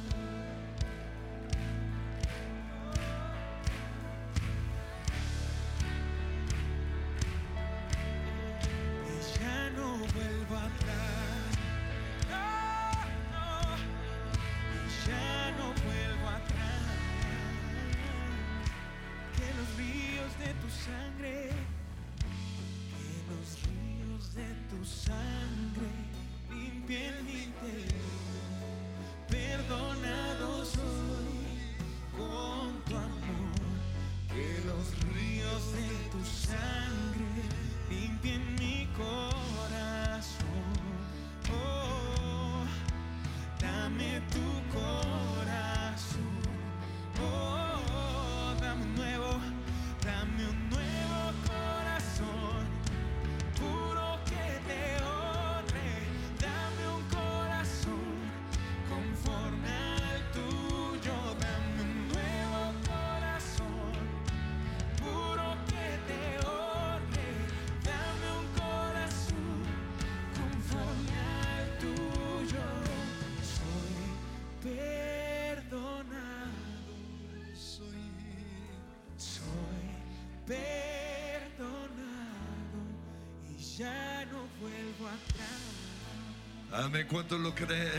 Amén. 86.83 87.07
¿Cuántos 87.11 87.39
lo 87.39 87.55
creen? 87.55 87.91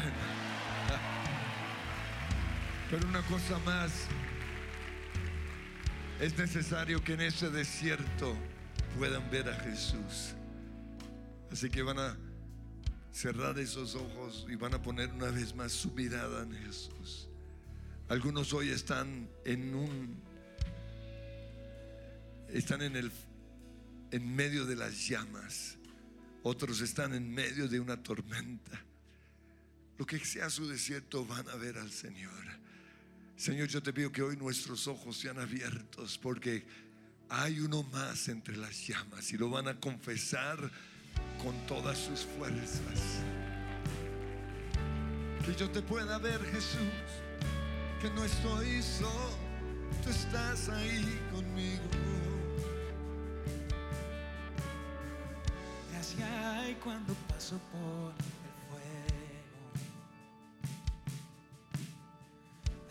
Pero 2.89 3.07
una 3.07 3.21
cosa 3.27 3.59
más. 3.59 3.91
Es 6.19 6.35
necesario 6.35 7.03
que 7.03 7.13
en 7.13 7.21
ese 7.21 7.51
desierto 7.51 8.35
puedan 8.97 9.29
ver 9.29 9.49
a 9.49 9.53
Jesús. 9.53 10.33
Así 11.51 11.69
que 11.69 11.83
van 11.83 11.99
a 11.99 12.17
cerrar 13.11 13.59
esos 13.59 13.93
ojos 13.93 14.47
y 14.49 14.55
van 14.55 14.73
a 14.73 14.81
poner 14.81 15.11
una 15.11 15.27
vez 15.27 15.53
más 15.55 15.71
su 15.71 15.91
mirada 15.91 16.41
en 16.41 16.51
Jesús. 16.65 17.29
Algunos 18.09 18.51
hoy 18.51 18.69
están 18.69 19.29
en 19.45 19.75
un 19.75 20.19
están 22.49 22.81
en 22.81 22.95
el 22.95 23.11
en 24.09 24.35
medio 24.35 24.65
de 24.65 24.75
las 24.75 25.07
llamas. 25.07 25.77
Otros 26.43 26.81
están 26.81 27.13
en 27.13 27.29
medio 27.29 27.67
de 27.67 27.79
una 27.79 28.01
tormenta. 28.01 28.81
Lo 29.97 30.05
que 30.05 30.19
sea 30.19 30.49
su 30.49 30.67
desierto 30.67 31.25
van 31.25 31.47
a 31.49 31.55
ver 31.55 31.77
al 31.77 31.91
Señor. 31.91 32.31
Señor, 33.35 33.67
yo 33.67 33.81
te 33.81 33.93
pido 33.93 34.11
que 34.11 34.21
hoy 34.21 34.35
nuestros 34.37 34.87
ojos 34.87 35.17
sean 35.17 35.39
abiertos 35.39 36.17
porque 36.17 36.65
hay 37.29 37.59
uno 37.59 37.83
más 37.83 38.27
entre 38.27 38.57
las 38.57 38.87
llamas 38.87 39.31
y 39.31 39.37
lo 39.37 39.49
van 39.49 39.67
a 39.67 39.79
confesar 39.79 40.57
con 41.41 41.55
todas 41.65 41.97
sus 41.97 42.21
fuerzas. 42.21 43.23
Que 45.45 45.55
yo 45.55 45.69
te 45.69 45.81
pueda 45.81 46.17
ver, 46.17 46.39
Jesús, 46.51 46.77
que 48.01 48.09
no 48.11 48.25
estoy 48.25 48.81
solo, 48.81 49.37
tú 50.03 50.09
estás 50.09 50.69
ahí 50.69 51.19
conmigo. 51.31 52.30
cuando 56.75 57.13
paso 57.27 57.59
por 57.71 58.13
el 58.13 58.53
fuego. 58.67 59.71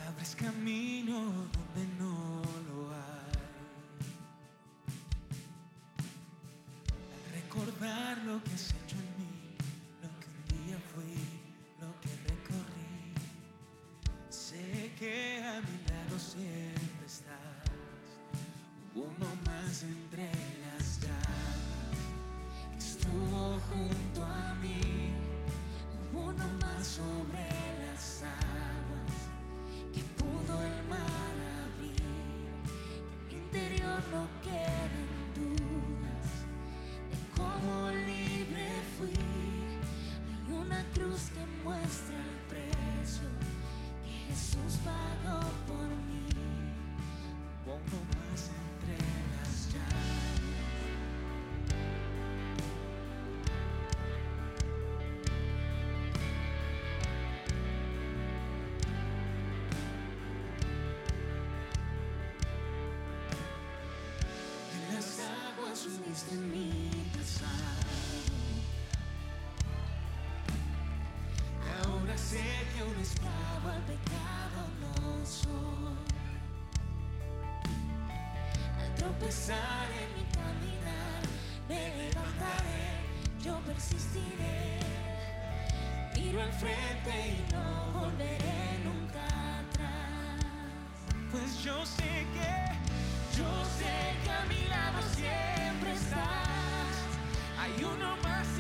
Abres 0.07 0.35
camino 0.35 1.15
donde 1.15 1.87
no 1.99 2.43
lo 2.69 2.91
hay. 2.91 3.31
Al 7.15 7.23
recordar 7.33 8.19
lo 8.25 8.43
que 8.43 8.53
has 8.53 8.71
hecho 8.71 8.97
en 8.97 9.11
mí, 9.19 9.57
lo 10.03 10.09
que 10.19 10.27
un 10.27 10.67
día 10.67 10.79
fui, 10.95 11.17
lo 11.81 11.91
que 12.01 12.11
recorrí, 12.29 13.15
sé 14.29 14.93
que 14.99 15.43
a 15.45 15.61
mi 15.61 15.79
lado 15.89 16.19
siempre 16.19 17.07
estás. 17.07 17.39
Uno 18.95 19.27
más 19.47 19.83
entre 19.85 20.50
junto 23.71 24.25
a 24.25 24.55
mí, 24.63 25.13
uno 26.13 26.45
más 26.61 26.87
sobre 26.87 27.47
las 27.87 28.23
aguas 28.23 29.17
que 29.95 30.03
pudo 30.19 30.63
el 30.63 30.89
mar 30.89 31.35
abrir. 31.65 32.03
En 32.03 33.29
mi 33.29 33.35
interior 33.35 34.03
no 34.11 34.27
quedan 34.43 35.09
dudas 35.39 36.29
de 37.11 37.19
cómo 37.37 37.91
libre 37.91 38.69
fui. 38.99 39.15
Hay 40.29 40.53
una 40.53 40.85
cruz 40.93 41.31
que 41.35 41.45
muestra 41.65 42.17
el 42.17 42.37
precio 42.49 43.29
que 44.05 44.11
Jesús 44.29 44.79
pagó 44.85 45.41
por 45.67 45.87
mí. 45.87 46.27
Uniste 66.11 66.35
mi. 66.35 66.91
Ahora 71.85 72.19
sé 72.19 72.43
que 72.75 72.83
un 72.83 73.01
esclavo 73.01 73.69
al 73.71 73.83
pecado 73.83 74.61
no 74.81 75.25
soy. 75.25 75.95
Al 78.81 78.95
tropezar 78.97 79.87
en 80.03 80.09
mi 80.17 80.25
caminar, 80.35 81.23
me 81.69 81.97
levantaré, 81.97 82.91
yo 83.43 83.59
persistiré. 83.61 84.81
Miro 86.17 86.43
al 86.43 86.53
frente 86.53 87.13
y 87.29 87.53
no 87.53 88.01
volveré 88.01 88.81
nunca 88.85 89.61
atrás. 89.61 90.45
Pues 91.31 91.63
yo 91.63 91.87
sé 91.87 92.27
que, 92.35 93.39
Yo 93.39 93.65
sé 93.79 93.95
que 94.25 94.31
a 94.31 94.45
mi 94.47 94.69
lado 94.69 95.01
siempre. 95.15 95.50
Hay 97.77 97.85
uno 97.85 98.17
más 98.23 98.60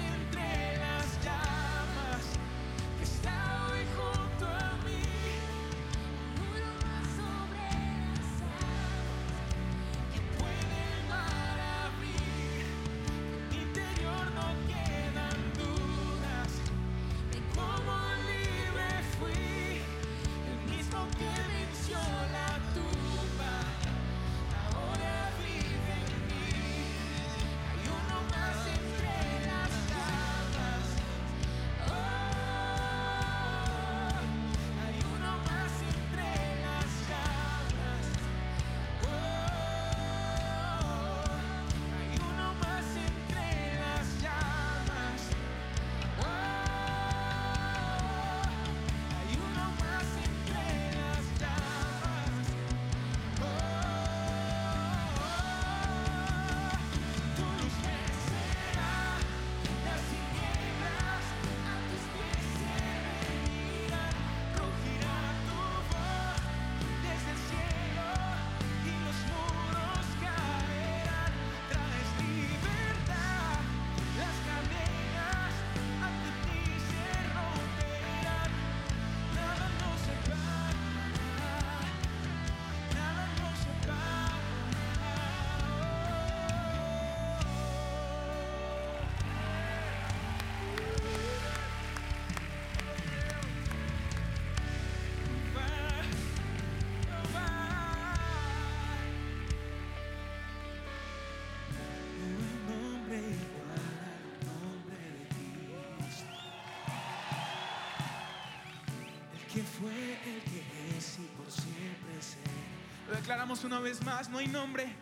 declaramos 113.30 113.62
una 113.62 113.78
vez 113.78 114.04
más, 114.04 114.28
no 114.28 114.38
hay 114.38 114.48
nombre. 114.48 114.92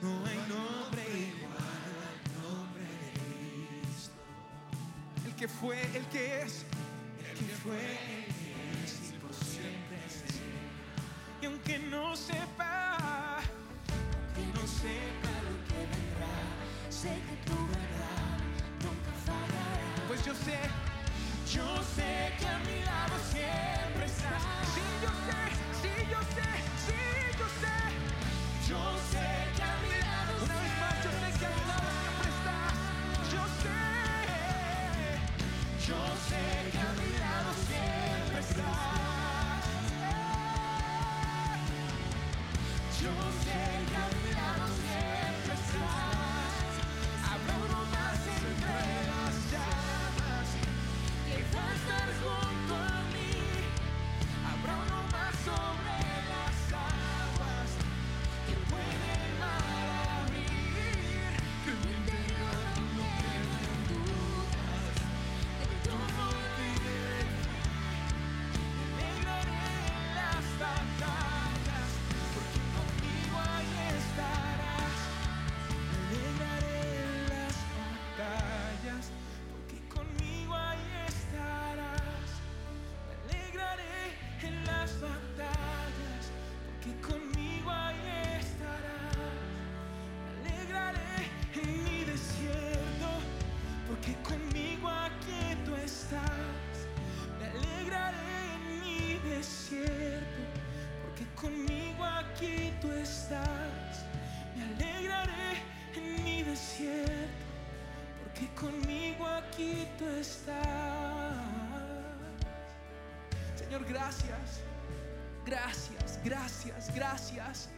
No 0.00 0.26
hay 0.26 0.36
nombre 0.48 1.04
igual 1.28 1.84
al 2.10 2.42
nombre 2.42 2.82
de 2.82 3.82
Cristo. 3.86 4.14
El 5.24 5.34
que 5.36 5.46
fue, 5.46 5.80
el 5.96 6.04
que 6.06 6.42
es, 6.42 6.66
el 7.30 7.38
que 7.38 7.54
fue, 7.54 7.78
el 7.78 8.24
que 8.34 8.82
es 8.82 9.10
y 9.10 9.18
por 9.18 9.32
siempre 9.32 9.96
será. 10.08 11.40
Y 11.40 11.46
aunque 11.46 11.78
no 11.78 12.16
sepa, 12.16 13.38
Que 14.34 14.44
no 14.46 14.66
sepa 14.66 15.32
lo 15.46 15.54
que 15.68 15.78
vendrá, 15.86 16.34
sé 16.90 17.10
que 17.10 17.36
tu 17.48 17.58
verdad 17.68 18.38
nunca 18.82 19.12
fallará. 19.24 20.08
pues 20.08 20.24
yo 20.26 20.34
sé, 20.34 20.58
yo 21.54 21.80
sé 21.94 22.32
que 22.40 22.46
a 22.48 22.58
mi 22.58 22.84
lado 22.84 23.01
Yo 28.72 29.01
desierto, 99.42 100.42
porque 101.02 101.26
conmigo 101.34 102.04
aquí 102.04 102.72
tú 102.80 102.92
estás. 102.92 104.04
Me 104.54 104.62
alegraré 104.62 105.60
en 105.96 106.24
mi 106.24 106.42
desierto, 106.44 107.44
porque 108.22 108.46
conmigo 108.54 109.26
aquí 109.26 109.88
tú 109.98 110.06
estás. 110.10 110.56
Señor, 113.56 113.84
gracias, 113.84 114.60
gracias, 115.44 116.20
gracias, 116.24 116.94
gracias, 116.94 117.68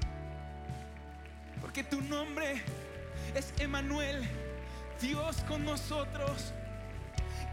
porque 1.63 1.83
tu 1.83 2.03
nombre 2.03 2.63
es 3.35 3.55
Emanuel, 3.59 4.29
Dios 5.01 5.39
con 5.49 5.65
nosotros. 5.65 6.53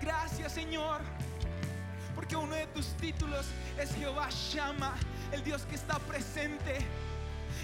Gracias, 0.02 0.52
Señor 0.52 1.02
porque 2.16 2.36
uno 2.36 2.56
de 2.56 2.68
tus 2.68 2.88
títulos 2.98 3.48
es 3.82 3.96
Jehová 3.96 4.30
Shama, 4.30 4.94
el 5.32 5.44
Dios 5.44 5.64
que 5.64 5.76
está 5.76 5.98
presente, 6.00 6.78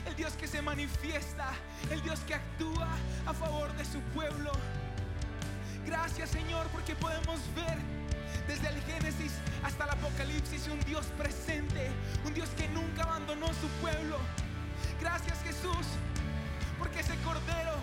el 0.06 0.16
Dios 0.16 0.34
que 0.34 0.48
se 0.48 0.62
manifiesta, 0.62 1.52
el 1.92 2.02
Dios 2.02 2.20
que 2.22 2.34
actúa 2.34 2.88
a 3.26 3.34
favor 3.34 3.72
de 3.74 3.86
su 3.86 4.00
pueblo. 4.16 4.52
Gracias 5.86 6.32
Señor, 6.32 6.66
porque 6.68 6.96
podemos 6.96 7.40
ver 7.56 7.78
desde 8.48 8.70
el 8.70 8.82
Génesis 8.84 9.34
hasta 9.64 9.84
el 9.84 9.92
Apocalipsis 9.92 10.68
un 10.68 10.80
Dios 10.82 11.06
presente, 11.18 11.92
un 12.26 12.34
Dios 12.34 12.50
que 12.58 12.68
nunca 12.70 13.04
abandonó 13.04 13.48
su 13.48 13.68
pueblo. 13.80 14.18
Gracias 15.00 15.38
Jesús, 15.44 15.86
porque 16.80 17.02
ese 17.02 17.16
cordero 17.18 17.76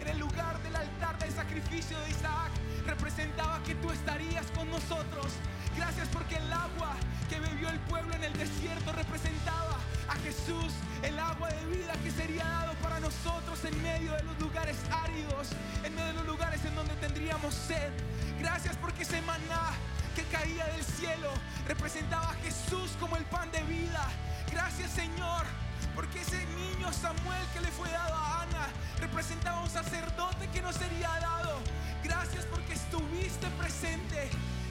en 0.00 0.08
el 0.08 0.18
lugar 0.18 0.60
del 0.64 0.74
altar 0.74 1.16
del 1.20 1.30
sacrificio 1.30 1.96
de 2.00 2.10
Isaac 2.10 2.50
representaba 2.86 3.62
que 3.62 3.76
tú 3.76 3.90
estarías 3.92 4.46
con 4.50 4.68
nosotros. 4.68 5.32
Gracias 5.76 6.08
porque 6.08 6.36
el 6.36 6.52
agua 6.52 6.96
que 7.32 7.40
bebió 7.40 7.70
el 7.70 7.78
pueblo 7.80 8.14
en 8.14 8.24
el 8.24 8.32
desierto 8.34 8.92
representaba 8.92 9.78
a 10.06 10.14
Jesús, 10.16 10.70
el 11.02 11.18
agua 11.18 11.48
de 11.48 11.64
vida 11.64 11.94
que 12.04 12.10
sería 12.10 12.44
dado 12.44 12.74
para 12.82 13.00
nosotros 13.00 13.64
en 13.64 13.82
medio 13.82 14.12
de 14.12 14.22
los 14.24 14.38
lugares 14.38 14.76
áridos, 14.90 15.48
en 15.82 15.94
medio 15.94 16.08
de 16.08 16.12
los 16.12 16.26
lugares 16.26 16.62
en 16.66 16.74
donde 16.74 16.94
tendríamos 16.96 17.54
sed. 17.54 17.90
Gracias 18.38 18.76
porque 18.76 19.04
ese 19.04 19.22
maná 19.22 19.72
que 20.14 20.24
caía 20.24 20.66
del 20.66 20.84
cielo 20.84 21.30
representaba 21.66 22.32
a 22.32 22.34
Jesús 22.34 22.90
como 23.00 23.16
el 23.16 23.24
pan 23.24 23.50
de 23.50 23.62
vida. 23.62 24.06
Gracias 24.50 24.90
Señor 24.90 25.46
porque 25.94 26.20
ese 26.20 26.44
niño 26.44 26.92
Samuel 26.92 27.46
que 27.54 27.62
le 27.62 27.68
fue 27.68 27.90
dado 27.90 28.14
a 28.14 28.42
Ana 28.42 28.68
representaba 29.00 29.62
un 29.62 29.70
sacerdote 29.70 30.48
que 30.52 30.60
nos 30.60 30.74
sería 30.74 31.08
dado. 31.18 31.60
Gracias 32.04 32.44
porque 32.44 32.74
estuviste 32.74 33.46
presente. 33.58 34.28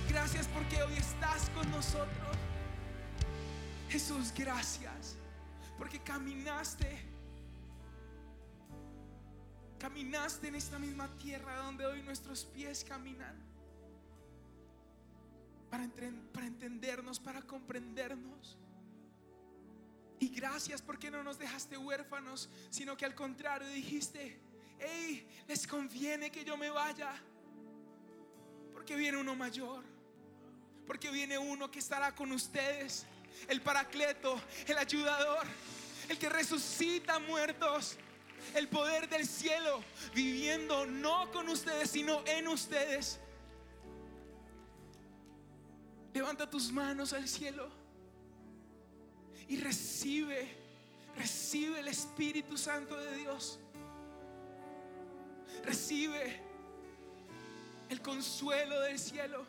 Gracias 0.08 0.46
porque 0.54 0.84
hoy 0.84 0.98
estás 0.98 1.50
con 1.56 1.72
nosotros. 1.72 2.41
Jesús, 3.92 4.34
gracias 4.34 5.18
porque 5.78 6.00
caminaste. 6.00 6.88
Caminaste 9.78 10.48
en 10.48 10.56
esta 10.56 10.80
misma 10.80 11.10
tierra 11.18 11.58
donde 11.58 11.86
hoy 11.86 12.02
nuestros 12.02 12.46
pies 12.46 12.86
caminan. 12.86 13.36
Para, 15.70 15.90
para 16.32 16.46
entendernos, 16.46 17.20
para 17.20 17.42
comprendernos. 17.42 18.58
Y 20.20 20.30
gracias 20.30 20.82
porque 20.82 21.12
no 21.12 21.22
nos 21.22 21.38
dejaste 21.38 21.78
huérfanos, 21.78 22.50
sino 22.70 22.96
que 22.96 23.04
al 23.04 23.16
contrario 23.16 23.68
dijiste, 23.68 24.40
hey, 24.80 25.28
les 25.50 25.68
conviene 25.68 26.32
que 26.32 26.46
yo 26.46 26.56
me 26.56 26.70
vaya, 26.70 27.12
porque 28.72 28.96
viene 28.96 29.18
uno 29.18 29.36
mayor, 29.36 29.84
porque 30.88 31.10
viene 31.10 31.38
uno 31.38 31.70
que 31.72 31.80
estará 31.80 32.14
con 32.14 32.32
ustedes, 32.32 33.06
el 33.48 33.62
paracleto, 33.62 34.40
el 34.68 34.78
ayudador, 34.78 35.46
el 36.10 36.18
que 36.18 36.30
resucita 36.30 37.20
muertos, 37.20 37.98
el 38.56 38.68
poder 38.68 39.08
del 39.10 39.26
cielo, 39.26 39.84
viviendo 40.14 40.86
no 40.86 41.32
con 41.32 41.48
ustedes, 41.50 41.90
sino 41.90 42.24
en 42.26 42.48
ustedes. 42.48 43.20
Levanta 46.14 46.50
tus 46.50 46.72
manos 46.72 47.14
al 47.14 47.28
cielo 47.28 47.70
y 49.48 49.58
recibe, 49.58 50.56
recibe 51.16 51.80
el 51.80 51.88
Espíritu 51.88 52.58
Santo 52.58 52.98
de 52.98 53.16
Dios. 53.16 53.60
Recibe 55.64 56.42
el 57.90 58.02
consuelo 58.02 58.80
del 58.82 58.98
cielo. 58.98 59.46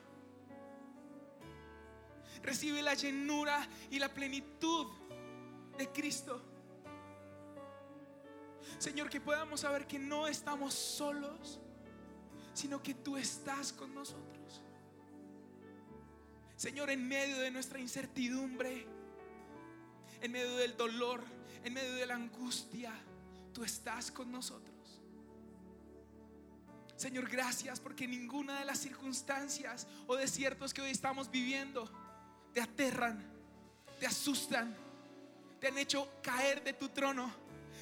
Recibe 2.43 2.83
la 2.83 2.95
llenura 2.95 3.67
y 3.91 3.99
la 3.99 4.09
plenitud 4.09 4.87
de 5.79 5.89
Cristo. 5.89 6.43
Señor, 8.79 9.09
que 9.09 9.21
podamos 9.21 9.61
saber 9.61 9.87
que 9.87 9.99
no 9.99 10.27
estamos 10.27 10.75
solos, 10.75 11.61
sino 12.53 12.83
que 12.83 12.95
tú 12.95 13.17
estás 13.17 13.73
con 13.73 13.95
nosotros. 13.95 14.63
Señor, 16.57 16.91
en 16.91 17.07
medio 17.07 17.39
de 17.39 17.51
nuestra 17.51 17.79
incertidumbre, 17.79 18.87
en 20.21 20.33
medio 20.33 20.57
del 20.57 20.77
dolor, 20.77 21.25
en 21.65 21.75
medio 21.75 21.95
de 21.95 22.07
la 22.07 22.15
angustia, 22.15 22.93
tú 23.53 23.65
estás 23.65 24.11
con 24.11 24.31
nosotros. 24.31 24.73
Señor, 26.97 27.29
gracias 27.29 27.81
porque 27.81 28.07
ninguna 28.07 28.61
de 28.61 28.65
las 28.65 28.79
circunstancias 28.79 29.89
o 30.07 30.15
desiertos 30.15 30.73
que 30.73 30.83
hoy 30.83 30.91
estamos 30.91 31.31
viviendo 31.31 31.91
te 32.53 32.61
aterran, 32.61 33.23
te 33.99 34.07
asustan, 34.07 34.77
te 35.61 35.69
han 35.69 35.79
hecho 35.79 36.21
caer 36.23 36.63
de 36.63 36.73
tu 36.73 36.89
trono, 36.89 37.33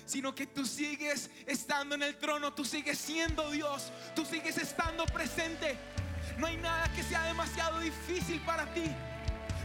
sino 0.06 0.34
que 0.34 0.46
tú 0.46 0.64
sigues 0.64 1.30
estando 1.46 1.94
en 1.94 2.02
el 2.02 2.16
trono, 2.18 2.52
tú 2.52 2.64
sigues 2.64 2.98
siendo 2.98 3.50
Dios, 3.50 3.92
tú 4.14 4.24
sigues 4.24 4.58
estando 4.58 5.06
presente. 5.06 5.76
No 6.38 6.46
hay 6.46 6.56
nada 6.56 6.90
que 6.92 7.02
sea 7.02 7.22
demasiado 7.24 7.80
difícil 7.80 8.40
para 8.40 8.72
ti. 8.72 8.84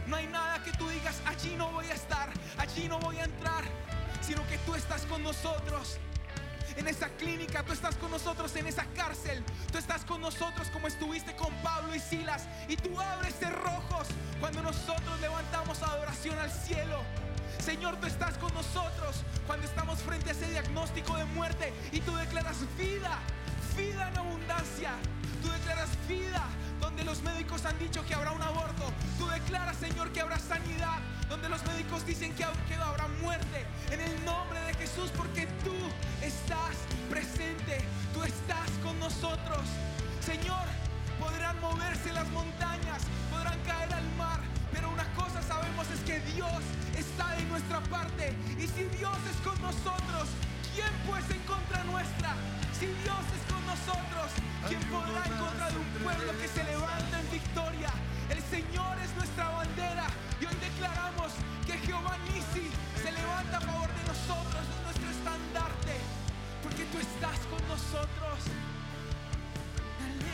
No 0.06 0.16
hay 0.16 0.26
nada 0.26 0.62
que 0.62 0.72
tú 0.72 0.88
digas, 0.88 1.20
allí 1.26 1.56
no 1.56 1.70
voy 1.72 1.86
a 1.86 1.94
estar, 1.94 2.30
allí 2.58 2.88
no 2.88 2.98
voy 3.00 3.16
a 3.18 3.24
entrar, 3.24 3.64
sino 4.20 4.46
que 4.46 4.58
tú 4.58 4.74
estás 4.74 5.04
con 5.06 5.22
nosotros. 5.22 5.98
En 6.76 6.86
esa 6.88 7.08
clínica, 7.08 7.62
tú 7.62 7.72
estás 7.72 7.96
con 7.96 8.10
nosotros 8.10 8.54
en 8.56 8.66
esa 8.66 8.84
cárcel, 8.94 9.42
tú 9.72 9.78
estás 9.78 10.04
con 10.04 10.20
nosotros 10.20 10.68
como 10.68 10.86
estuviste 10.88 11.34
con 11.34 11.52
Pablo 11.62 11.94
y 11.94 12.00
Silas, 12.00 12.46
y 12.68 12.76
tú 12.76 13.00
abres 13.00 13.34
cerrojos 13.38 14.08
cuando 14.40 14.62
nosotros 14.62 15.20
levantamos 15.20 15.82
adoración 15.82 16.38
al 16.38 16.50
cielo. 16.50 17.02
Señor, 17.58 17.96
tú 17.96 18.06
estás 18.06 18.36
con 18.38 18.52
nosotros 18.54 19.16
cuando 19.46 19.66
estamos 19.66 19.98
frente 20.00 20.28
a 20.30 20.32
ese 20.32 20.46
diagnóstico 20.48 21.16
de 21.16 21.24
muerte 21.24 21.72
y 21.92 22.00
tú 22.00 22.14
declaras 22.14 22.58
vida, 22.76 23.18
vida 23.76 24.08
en 24.08 24.18
abundancia. 24.18 24.92
Tú 25.42 25.48
declaras 25.48 25.88
vida 26.06 26.44
donde 26.80 27.04
los 27.04 27.22
médicos 27.22 27.64
han 27.64 27.78
dicho 27.78 28.04
que 28.06 28.14
habrá 28.14 28.32
un 28.32 28.42
aborto. 28.42 28.92
Tú 29.18 29.26
declaras, 29.26 29.76
Señor, 29.78 30.12
que 30.12 30.20
habrá 30.20 30.38
sanidad. 30.38 30.95
Donde 31.36 31.50
los 31.50 31.66
médicos 31.66 32.06
dicen 32.06 32.32
que 32.34 32.44
habrá 32.44 33.08
muerte. 33.20 33.66
En 33.90 34.00
el 34.00 34.24
nombre 34.24 34.58
de 34.58 34.72
Jesús, 34.72 35.10
porque 35.14 35.46
tú 35.64 35.76
estás 36.22 36.72
presente. 37.10 37.84
Tú 38.14 38.22
estás 38.22 38.70
con 38.82 38.98
nosotros. 38.98 39.60
Señor, 40.24 40.64
podrán 41.20 41.60
moverse 41.60 42.10
las 42.14 42.26
montañas, 42.30 43.02
podrán 43.30 43.60
caer 43.66 43.92
al 43.92 44.08
mar. 44.16 44.40
Pero 44.72 44.88
una 44.88 45.04
cosa 45.12 45.42
sabemos 45.42 45.86
es 45.90 46.00
que 46.08 46.20
Dios 46.32 46.62
está 46.96 47.36
de 47.36 47.44
nuestra 47.52 47.80
parte. 47.82 48.32
Y 48.56 48.66
si 48.68 48.84
Dios 48.96 49.18
es 49.28 49.36
con 49.44 49.60
nosotros, 49.60 50.32
¿quién 50.72 50.88
pues 51.06 51.28
en 51.28 51.42
contra 51.44 51.84
nuestra? 51.84 52.32
Si 52.72 52.86
Dios 53.04 53.24
es 53.36 53.52
con 53.52 53.60
nosotros, 53.66 54.32
¿quién 54.68 54.80
podrá 54.88 55.20
en 55.26 55.36
contra 55.36 55.68
de 55.68 55.76
un 55.76 55.90
pueblo 56.00 56.32
que 56.40 56.48
se 56.48 56.64
levanta 56.64 57.20
en 57.20 57.30
victoria? 57.30 57.92
El 58.30 58.42
Señor 58.42 58.96
es 59.04 59.14
nuestra 59.16 59.50
bandera 59.50 60.06
declaramos 60.76 61.32
que 61.66 61.72
Jehová 61.78 62.18
Nisi 62.28 62.70
se 63.02 63.12
levanta 63.12 63.56
a 63.56 63.60
favor 63.60 63.88
de 63.88 64.02
nosotros, 64.04 64.62
es 64.62 64.84
nuestro 64.84 65.10
estandarte, 65.10 65.96
porque 66.62 66.84
tú 66.92 66.98
estás 66.98 67.38
con 67.48 67.66
nosotros. 67.66 68.36
Me 70.20 70.32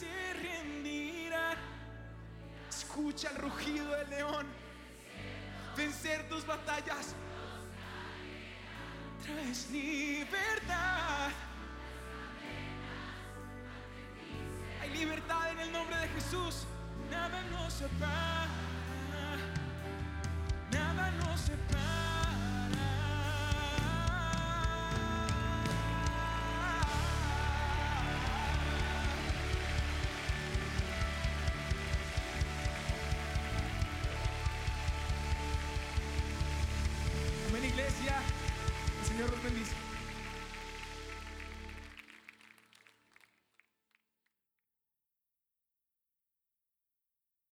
se 0.00 0.32
rendirán. 0.34 1.56
Escucha 2.68 3.30
el 3.30 3.36
rugido 3.36 3.90
del 3.92 4.10
león, 4.10 4.46
vencer 5.76 6.28
tus 6.28 6.46
batallas, 6.46 7.14
traes 9.22 9.70
libertad. 9.70 11.30
Hay 14.82 14.90
libertad 14.90 15.50
en 15.52 15.60
el 15.60 15.72
nombre 15.72 15.96
de 15.96 16.08
Jesús. 16.08 16.66
Nada 17.10 17.42
nos 17.50 17.72
separa. 17.72 18.48
Nada 20.72 21.10
nos 21.12 21.40
separa. 21.40 22.15